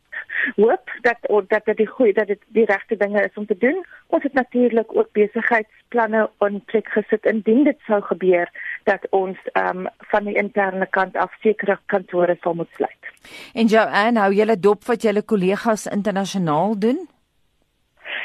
hoop 0.56 0.90
dat 1.02 1.28
dat 1.48 1.64
dit 1.64 1.76
die 1.76 1.86
goeie 1.86 2.12
dat 2.12 2.32
dit 2.32 2.40
die 2.56 2.64
regte 2.64 2.96
dinge 2.96 3.24
is 3.24 3.36
om 3.36 3.46
te 3.46 3.58
doen. 3.58 3.84
Ons 4.06 4.22
het 4.22 4.32
natuurlik 4.32 4.96
ook 4.96 5.12
besigheidsplanne 5.12 6.30
in 6.48 6.60
plek 6.64 6.88
gesit 6.88 7.26
indien 7.26 7.64
dit 7.64 7.78
sou 7.86 8.00
gebeur 8.02 8.48
dat 8.86 9.06
ons 9.10 9.38
ehm 9.52 9.86
um, 9.86 9.90
van 10.12 10.24
die 10.24 10.36
interne 10.38 10.86
kant 10.86 11.16
af 11.16 11.34
sekere 11.42 11.78
kantore 11.86 12.36
sal 12.40 12.54
moet 12.54 12.70
sluit. 12.78 13.12
En 13.54 13.66
Joanne, 13.66 14.20
hou 14.20 14.32
julle 14.32 14.58
dop 14.58 14.86
wat 14.86 15.02
julle 15.02 15.22
kollegas 15.22 15.86
internasionaal 15.86 16.78
doen? 16.78 17.06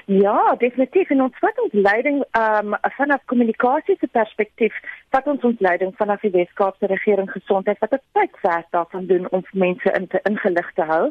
Ja, 0.06 0.56
definitief 0.58 1.10
en 1.10 1.21
ons 1.21 1.38
vat 1.39 1.60
ons 1.62 1.74
leiding 1.74 2.24
um 2.38 2.74
vanaf 2.97 3.21
kommunikasie 3.32 3.95
se 4.00 4.08
perspektief, 4.08 4.76
vat 5.13 5.28
ons 5.30 5.43
ons 5.50 5.62
leiding 5.62 5.93
vanaf 5.97 6.24
die 6.26 6.34
Weskaapse 6.34 6.89
regering 6.89 7.30
gesondheid 7.32 7.80
wat 7.84 7.93
dit 7.95 8.04
tyd 8.17 8.39
ver 8.41 8.65
daarvan 8.76 9.06
doen 9.12 9.30
om 9.30 9.45
mense 9.52 9.93
in 10.00 10.08
te 10.08 10.21
ingelig 10.30 10.71
te 10.78 10.88
hou. 10.89 11.04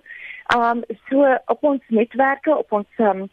Um 0.57 0.83
so 1.09 1.27
op 1.55 1.65
ons 1.73 1.83
netwerke, 1.89 2.57
op 2.57 2.73
ons 2.73 3.05
um 3.11 3.29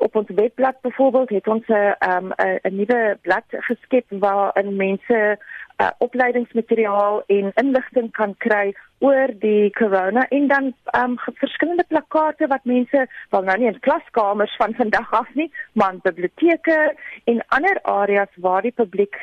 op 0.00 0.16
ons 0.16 0.30
webblad 0.34 0.80
byvoorbeeld 0.80 1.30
het 1.36 1.48
ons 1.48 1.66
'n 1.68 1.94
um, 2.10 2.32
'n 2.38 2.76
nuwe 2.76 3.18
blad 3.22 3.44
geskep 3.48 4.06
waar 4.08 4.64
mense 4.64 5.38
uh, 5.80 5.90
opleidingsmateriaal 5.98 7.22
en 7.26 7.52
inligting 7.62 8.10
kan 8.12 8.34
kry 8.44 8.74
oor 9.00 9.32
die 9.40 9.70
corona 9.78 10.26
en 10.28 10.48
dan 10.48 10.72
um, 10.98 11.16
verskillende 11.40 11.86
plakate 11.88 12.46
wat 12.52 12.68
mense 12.68 13.06
wel 13.30 13.46
nou 13.48 13.56
nie 13.58 13.70
in 13.72 13.80
klaskamers 13.86 14.56
van 14.60 14.76
vandag 14.76 15.12
af 15.22 15.34
nie, 15.34 15.48
maar 15.72 15.96
in 15.96 16.04
biblioteke 16.04 16.78
en 17.24 17.42
ander 17.56 17.80
areas 17.82 18.32
waar 18.36 18.62
die 18.62 18.76
publiek 18.82 19.16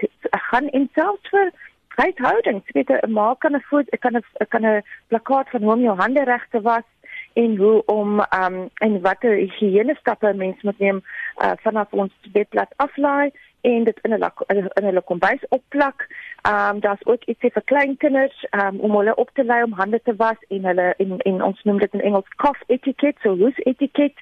gaan 0.50 0.70
en 0.70 0.90
selfs 0.96 1.34
vir 1.34 1.54
huishoudings, 1.98 2.74
weet 2.74 2.90
'n 2.90 3.12
ma 3.12 3.34
kan 3.40 3.56
'n 3.56 3.66
foto, 3.70 3.98
kan 4.00 4.18
'n 4.18 4.24
kan 4.50 4.66
'n 4.66 4.84
plakkaat 5.08 5.50
van 5.50 5.62
hoe 5.62 5.74
om 5.74 5.82
jou 5.82 5.98
hande 5.98 6.24
reg 6.24 6.46
te 6.50 6.62
was 6.62 6.88
en 7.34 7.58
hoe 7.58 7.86
om 7.86 8.20
um 8.20 8.70
en 8.86 9.02
watter 9.02 9.36
higiëne 9.36 9.96
stappe 10.00 10.34
mens 10.34 10.62
moet 10.62 10.80
neem 10.80 11.02
uh, 11.44 11.52
vanaf 11.66 11.94
ons 11.94 12.14
bedblad 12.34 12.74
aflaai 12.76 13.32
en 13.62 13.84
dit 13.84 14.00
in 14.02 14.14
'n 14.14 14.32
in 14.74 14.84
hulle 14.90 15.02
kombuis 15.02 15.44
opplak. 15.50 16.08
Um 16.44 16.80
daar's 16.80 17.06
ook 17.06 17.24
iets 17.24 17.40
vir 17.40 17.62
kleinkinders 17.66 18.46
um 18.52 18.80
om 18.80 18.96
hulle 18.96 19.16
op 19.16 19.30
te 19.34 19.44
lei 19.44 19.64
om 19.64 19.72
hande 19.72 20.02
te 20.04 20.16
was 20.16 20.38
en 20.48 20.66
hulle 20.66 20.94
en, 20.98 21.18
en 21.18 21.42
ons 21.44 21.64
noem 21.64 21.80
dit 21.80 21.94
in 21.94 22.02
Engels 22.02 22.28
cough 22.36 22.62
etiquette, 22.68 23.20
so 23.22 23.36
hoes 23.36 23.58
etiquette. 23.58 24.22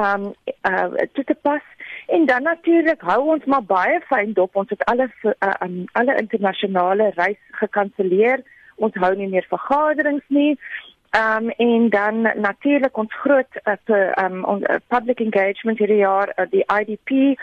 Um 0.00 0.34
uh 0.70 0.90
dit 1.12 1.26
te 1.26 1.34
pas 1.34 1.62
en 2.06 2.26
dan 2.26 2.42
natuurlik 2.42 3.00
hou 3.00 3.20
ons 3.34 3.44
maar 3.44 3.64
baie 3.64 4.00
fyn 4.00 4.32
dop. 4.32 4.56
Ons 4.56 4.70
het 4.70 4.84
alle 4.84 5.10
uh, 5.22 5.54
um, 5.62 5.84
alle 5.92 6.16
internasionale 6.16 7.10
reis 7.14 7.40
gekanselleer. 7.50 8.44
Ons 8.76 8.94
hou 8.94 9.14
nie 9.16 9.28
meer 9.28 9.46
vergaderings 9.48 10.24
nie. 10.28 10.58
Um 11.18 11.50
en 11.50 11.88
dan 11.88 12.22
natuurlik 12.22 12.96
ons 12.96 13.14
groot 13.14 13.62
uh, 13.64 14.10
um 14.24 14.44
on, 14.44 14.62
uh, 14.62 14.76
public 14.88 15.20
engagement 15.20 15.78
hierdie 15.78 16.04
jaar 16.04 16.32
uh, 16.36 16.46
die 16.50 16.64
IDP 16.66 17.40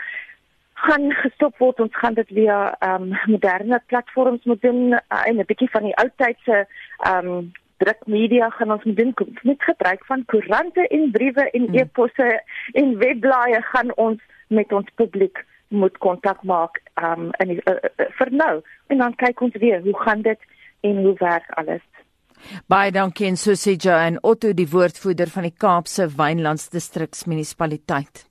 gaan 0.84 1.12
gestop 1.22 1.58
word. 1.58 1.80
Ons 1.80 1.96
gaan 2.00 2.14
dit 2.14 2.30
via 2.38 2.58
um 2.84 3.12
moderne 3.30 3.80
platforms 3.86 4.44
moet 4.44 4.62
doen. 4.62 4.92
Uh, 4.92 5.22
en 5.28 5.40
'n 5.40 5.48
bietjie 5.50 5.70
van 5.70 5.86
die 5.88 5.96
ou 6.02 6.08
tydse 6.16 6.66
um 7.12 7.52
drukmedia 7.82 8.50
gaan 8.50 8.72
ons 8.72 8.84
moet 8.84 8.96
doen. 8.96 9.14
Met 9.42 9.62
gebruik 9.62 10.04
van 10.04 10.24
koerante 10.24 10.88
en 10.88 11.10
briewe 11.10 11.50
en 11.50 11.66
hmm. 11.66 11.74
e-posse 11.74 12.42
en 12.72 12.98
webblaaie 12.98 13.62
gaan 13.62 13.94
ons 13.96 14.20
met 14.48 14.72
ons 14.72 14.88
publiek 14.94 15.44
moet 15.68 15.98
kontak 15.98 16.42
maak 16.42 16.80
um 17.02 17.30
in 17.42 17.48
die, 17.48 17.60
uh, 17.64 17.74
uh, 17.74 18.10
vir 18.18 18.30
nou. 18.30 18.54
En 18.86 18.98
dan 18.98 19.14
kyk 19.14 19.40
ons 19.40 19.56
weer 19.56 19.80
hoe 19.80 19.98
gaan 20.06 20.22
dit 20.22 20.40
en 20.80 21.02
hoe 21.02 21.14
werk 21.18 21.50
alles 21.50 21.82
Baie 22.68 22.90
dankie 22.92 23.26
en 23.26 23.36
so 23.36 23.52
sê 23.52 23.76
Joan 23.76 24.18
Otto 24.22 24.52
die 24.52 24.68
woordvoerder 24.70 25.30
van 25.30 25.42
die 25.42 25.54
Kaapse 25.56 26.08
Wynlands 26.16 26.68
distriksmunisipaliteit. 26.70 28.26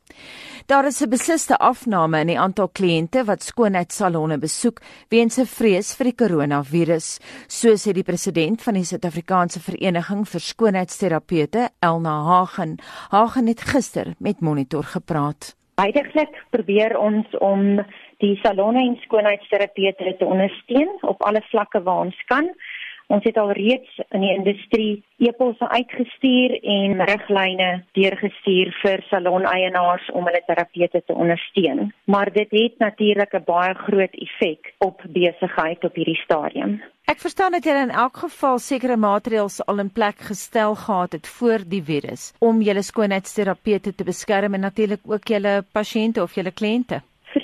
Daar 0.65 0.85
is 0.85 1.01
'n 1.01 1.09
besliste 1.09 1.57
afname 1.57 2.19
in 2.19 2.27
die 2.27 2.39
aantal 2.39 2.69
kliënte 2.69 3.25
wat 3.25 3.43
skoonheidssalonne 3.43 4.37
besoek 4.37 4.79
weens 5.09 5.37
'n 5.37 5.45
vrees 5.45 5.95
vir 5.95 6.05
die 6.05 6.15
koronavirus, 6.15 7.19
so 7.47 7.69
sê 7.73 7.91
die 7.93 8.03
president 8.03 8.61
van 8.61 8.73
die 8.73 8.83
Suid-Afrikaanse 8.83 9.59
Vereniging 9.59 10.25
vir 10.27 10.39
Skoonheidsterapeute, 10.39 11.69
Elna 11.79 12.23
Hagen. 12.23 12.77
Hagen 13.09 13.47
het 13.47 13.61
gister 13.61 14.13
met 14.19 14.41
Monitor 14.41 14.83
gepraat. 14.83 15.55
Heidiglik 15.75 16.45
probeer 16.49 16.97
ons 16.97 17.25
om 17.39 17.81
die 18.17 18.35
salonne 18.43 18.79
en 18.79 18.97
skoonheidsterapeute 19.01 20.15
te 20.19 20.25
ondersteun 20.25 20.91
op 21.01 21.23
alle 21.23 21.41
vlakke 21.41 21.81
waar 21.83 22.05
ons 22.05 22.19
kan. 22.25 22.49
Ons 23.13 23.25
het 23.27 23.37
al 23.37 23.51
reeds 23.53 23.99
in 24.09 24.23
die 24.25 24.31
industrie 24.33 24.93
e-posse 25.21 25.67
uitgestuur 25.69 26.55
en 26.75 27.03
riglyne 27.09 27.67
deurgestuur 27.97 28.71
vir 28.79 29.03
saloneienaars 29.11 30.07
om 30.17 30.25
hulle 30.29 30.41
terapeute 30.47 31.03
te 31.05 31.13
ondersteun. 31.13 31.91
Maar 32.09 32.31
dit 32.33 32.57
het 32.57 32.81
natuurlik 32.81 33.35
'n 33.37 33.45
baie 33.45 33.73
groot 33.85 34.15
effek 34.25 34.73
op 34.77 35.05
besigheid 35.07 35.83
op 35.83 35.95
hierdie 35.95 36.21
stadium. 36.23 36.81
Ek 37.05 37.19
verstaan 37.19 37.51
dat 37.51 37.65
jy 37.65 37.75
in 37.83 37.89
elk 37.89 38.17
geval 38.17 38.57
sekere 38.59 38.97
maatreëls 38.97 39.65
al 39.65 39.79
in 39.79 39.91
plek 39.91 40.17
gestel 40.19 40.75
gehad 40.75 41.11
het 41.11 41.27
voor 41.27 41.59
die 41.67 41.83
virus 41.83 42.33
om 42.39 42.61
julle 42.61 42.81
skoonheidsterapeute 42.81 43.95
te 43.95 44.03
beskerm 44.03 44.53
en 44.53 44.59
natuurlik 44.59 45.01
ook 45.05 45.27
julle 45.27 45.63
pasiënte 45.71 46.21
of 46.21 46.35
julle 46.35 46.51
kliënte 46.51 47.01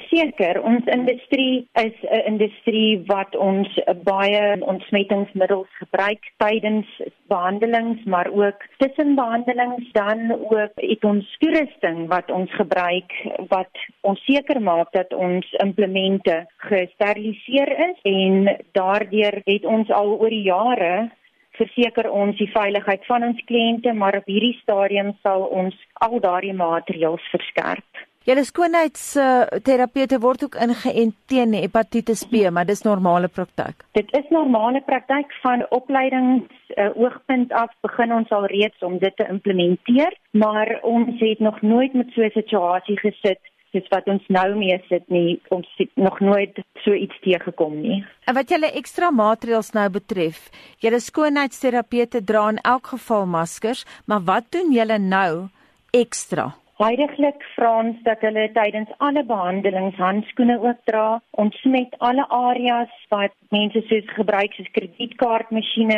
verseker 0.09 0.61
ons 0.63 0.85
industrie 0.85 1.67
is 1.73 1.93
'n 2.03 2.21
industrie 2.25 3.03
wat 3.07 3.35
ons 3.35 3.67
baie 4.03 4.61
ontsmettingsmiddels 4.61 5.67
gebruik 5.79 6.23
tydens 6.37 6.87
behandelings 7.27 8.03
maar 8.05 8.29
ook 8.31 8.63
tussen 8.77 9.15
behandelings 9.15 9.91
dan 9.91 10.31
ook 10.31 10.71
het 10.75 11.03
ons 11.03 11.37
toerusting 11.39 12.07
wat 12.07 12.31
ons 12.31 12.51
gebruik 12.51 13.11
wat 13.49 13.73
ons 14.01 14.19
seker 14.25 14.61
maak 14.61 14.91
dat 14.91 15.13
ons 15.13 15.45
implemente 15.51 16.45
gesteriliseer 16.57 17.69
is 17.89 17.97
en 18.03 18.57
daardeur 18.71 19.41
het 19.45 19.65
ons 19.65 19.89
al 19.89 20.19
oor 20.19 20.29
die 20.29 20.49
jare 20.49 21.11
verseker 21.51 22.09
ons 22.09 22.37
die 22.37 22.51
veiligheid 22.51 23.05
van 23.05 23.23
ons 23.23 23.41
kliënte 23.45 23.93
maar 23.93 24.15
op 24.15 24.25
hierdie 24.25 24.57
stadium 24.61 25.13
sal 25.21 25.41
ons 25.41 25.75
al 25.93 26.19
daardie 26.19 26.53
maatreëls 26.53 27.25
verskerp 27.31 28.08
Julle 28.29 28.43
skoonheidsterapeute 28.45 30.17
uh, 30.19 30.21
word 30.21 30.43
ook 30.45 30.55
ingeënt 30.61 31.15
teen 31.31 31.55
hepatitis 31.57 32.21
B, 32.29 32.43
maar 32.53 32.67
dis 32.69 32.83
normale 32.85 33.25
praktyk. 33.27 33.81
Dit 33.97 34.11
is 34.13 34.27
normale 34.29 34.83
praktyk 34.85 35.33
van 35.41 35.63
opleidings 35.73 36.45
uh, 36.75 36.91
oogpunt 36.93 37.55
af 37.57 37.73
begin 37.81 38.13
ons 38.13 38.29
al 38.29 38.45
reeds 38.51 38.85
om 38.85 38.99
dit 39.01 39.15
te 39.17 39.25
implementeer, 39.33 40.13
maar 40.37 40.75
ons 40.85 41.17
het 41.23 41.41
nog 41.41 41.57
nooit 41.65 41.97
met 41.97 42.13
so 42.13 42.21
'n 42.21 42.35
situasie 42.37 42.99
gesit 43.01 43.41
dis 43.73 43.89
wat 43.89 44.05
ons 44.09 44.23
nou 44.33 44.55
mee 44.57 44.77
sit 44.89 45.09
nie 45.09 45.39
ons 45.49 45.67
het 45.77 45.89
nog 45.95 46.19
nooit 46.19 46.61
so 46.83 46.93
iets 46.93 47.17
teëgekom 47.25 47.81
nie. 47.81 48.05
En 48.25 48.37
wat 48.37 48.49
julle 48.49 48.71
ekstra 48.71 49.11
maatreëls 49.11 49.73
nou 49.73 49.89
betref, 49.89 50.49
julle 50.77 50.99
skoonheidsterapeute 50.99 52.23
dra 52.23 52.49
in 52.49 52.61
elk 52.61 52.93
geval 52.93 53.25
maskers, 53.25 53.85
maar 54.05 54.21
wat 54.21 54.51
doen 54.51 54.73
julle 54.73 54.97
nou 54.97 55.49
ekstra? 55.91 56.53
Heidiglik 56.79 57.41
vra 57.57 57.69
ons 57.81 57.97
dat 58.05 58.21
hulle 58.23 58.45
tydens 58.55 58.91
alle 59.05 59.25
behandelings 59.27 59.97
handskoene 59.99 60.55
ook 60.63 60.77
dra. 60.87 61.07
Ons 61.43 61.57
smet 61.59 61.95
alle 62.09 62.23
areas 62.35 62.91
wat 63.11 63.33
mense 63.55 63.81
soos 63.89 64.13
gebruik 64.15 64.53
soos 64.55 64.69
kredietkaartmasjiene, 64.77 65.97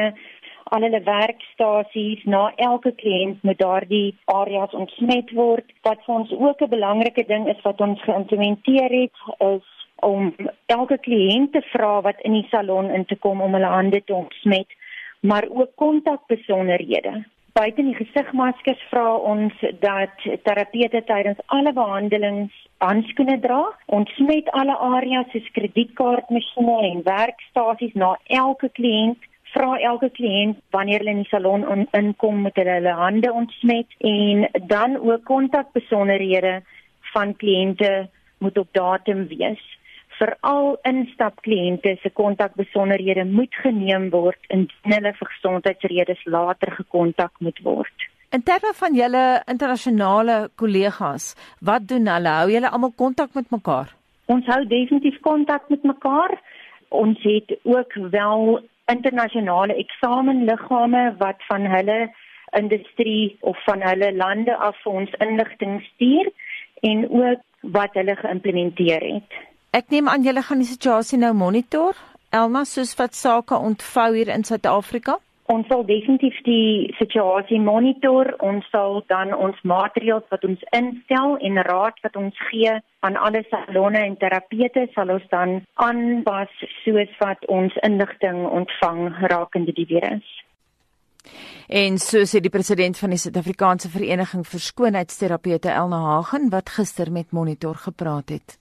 al 0.74 0.86
hulle 0.88 1.02
werkstasies 1.06 2.24
na 2.34 2.40
elke 2.68 2.96
kliënt 3.02 3.46
moet 3.46 3.60
daardie 3.60 4.08
areas 4.34 4.74
ontsmet 4.80 5.30
word. 5.38 5.68
Wat 5.86 6.02
vir 6.08 6.16
ons 6.16 6.34
ook 6.40 6.64
'n 6.66 6.74
belangrike 6.74 7.26
ding 7.30 7.46
is 7.54 7.62
wat 7.68 7.82
ons 7.88 8.02
geïmplementeer 8.08 8.96
het 9.02 9.22
is 9.52 9.68
om 10.10 10.34
elke 10.66 10.98
kliënt 10.98 11.52
te 11.54 11.62
vra 11.76 12.02
wat 12.02 12.26
in 12.26 12.34
die 12.40 12.48
salon 12.50 12.90
in 12.90 13.06
te 13.06 13.16
kom 13.16 13.42
om 13.42 13.54
hulle 13.54 13.70
hande 13.76 14.02
te 14.02 14.14
ontsmet, 14.14 14.74
maar 15.22 15.46
ook 15.50 15.76
kontakbesonderhede. 15.76 17.14
Buiten 17.54 17.90
die 17.90 17.96
gesigmaskers 17.98 18.80
vra 18.90 19.10
ons 19.28 19.54
dat 19.84 20.24
terapeute 20.46 21.02
tydens 21.08 21.42
alle 21.56 21.74
behandelings 21.76 22.54
handskoene 22.80 23.36
dra. 23.44 23.60
Ons 23.98 24.14
smet 24.16 24.48
alle 24.56 24.78
areas 24.96 25.28
soos 25.34 25.50
kredietkaartmasjiene 25.58 26.78
en 26.92 27.04
werkstasies 27.08 27.98
na 28.04 28.14
elke 28.42 28.72
kliënt. 28.80 29.20
Vra 29.52 29.76
elke 29.92 30.08
kliënt 30.16 30.62
wanneer 30.72 31.04
hulle 31.04 31.18
in 31.18 31.26
die 31.26 31.32
salon 31.34 31.68
inkom 32.00 32.46
met 32.46 32.56
hulle, 32.56 32.78
hulle 32.80 32.96
hande 33.02 33.34
ontsmet 33.42 34.00
en 34.00 34.48
dan 34.72 34.96
ook 35.02 35.28
kontakbesonderhede 35.28 36.62
van 37.12 37.36
kliënte 37.36 37.92
moet 38.40 38.58
op 38.58 38.72
datum 38.80 39.28
wees 39.28 39.68
veral 40.22 40.76
instapkliënte 40.86 41.96
se 42.02 42.10
kontakbesonderhede 42.22 43.26
moet 43.26 43.56
geneem 43.64 44.10
word 44.14 44.54
indien 44.54 44.96
hulle 44.96 45.14
vir 45.18 45.32
gesondheidsredes 45.34 46.24
later 46.36 46.74
gekontak 46.78 47.34
moet 47.40 47.62
word. 47.66 48.08
In 48.32 48.44
terme 48.48 48.72
van 48.80 48.96
julle 48.96 49.24
internasionale 49.52 50.36
kollegas, 50.56 51.34
wat 51.60 51.88
doen 51.90 52.08
hulle? 52.08 52.36
Hou 52.42 52.50
julle 52.54 52.70
almal 52.70 52.94
kontak 53.04 53.34
met 53.36 53.50
mekaar? 53.52 53.92
Ons 54.32 54.48
hou 54.48 54.62
definitief 54.68 55.18
kontak 55.26 55.68
met 55.74 55.84
mekaar. 55.84 56.38
Ons 56.90 57.20
het 57.26 57.52
ook 57.64 57.98
wel 58.14 58.62
internasionale 58.92 59.76
eksamenliggame 59.84 61.04
wat 61.20 61.44
van 61.50 61.68
hulle 61.76 62.00
industrie 62.60 63.38
of 63.40 63.60
van 63.68 63.84
hulle 63.84 64.14
lande 64.16 64.56
af 64.56 64.80
ons 64.86 65.12
inligting 65.26 65.80
stuur 65.94 66.32
en 66.88 67.08
ook 67.10 67.72
wat 67.76 68.00
hulle 68.00 68.16
geïmplementeer 68.16 69.04
het. 69.14 69.40
Ek 69.72 69.88
neem 69.88 70.10
aan 70.12 70.24
julle 70.28 70.42
gaan 70.44 70.60
die 70.60 70.68
situasie 70.68 71.18
nou 71.18 71.32
monitor. 71.32 71.96
Elma, 72.36 72.66
soos 72.68 72.90
wat 73.00 73.14
sake 73.16 73.56
ontvou 73.56 74.10
hier 74.18 74.28
in 74.34 74.44
Suid-Afrika? 74.44 75.16
Ons 75.54 75.70
sal 75.72 75.86
definitief 75.88 76.36
die 76.44 76.92
situasie 76.98 77.60
monitor. 77.64 78.34
Ons 78.44 78.68
sal 78.74 79.00
dan 79.08 79.32
ons 79.32 79.56
maatreëls 79.64 80.28
wat 80.36 80.44
ons 80.44 80.68
instel 80.76 81.38
en 81.40 81.64
raad 81.70 82.04
wat 82.04 82.20
ons 82.20 82.44
gee 82.50 82.76
aan 83.08 83.16
alle 83.16 83.46
salonne 83.48 84.04
en 84.10 84.20
terapeute 84.20 84.90
sal 84.92 85.16
ons 85.16 85.32
dan 85.32 85.58
aanpas 85.88 86.52
soos 86.84 87.18
wat 87.24 87.48
ons 87.48 87.80
inligting 87.88 88.44
ontvang 88.52 89.06
rakende 89.32 89.72
die 89.80 89.88
virus. 89.88 90.38
En 91.72 91.96
so 91.96 92.28
sê 92.28 92.44
die 92.44 92.52
president 92.52 93.00
van 93.00 93.16
die 93.16 93.24
Suid-Afrikaanse 93.24 93.88
Vereniging 93.94 94.44
vir 94.44 94.70
Skoonheidsterapeute 94.72 95.72
Elna 95.72 96.08
Hagen 96.10 96.52
wat 96.52 96.76
gister 96.76 97.08
met 97.08 97.32
Monitor 97.32 97.80
gepraat 97.88 98.36
het. 98.36 98.61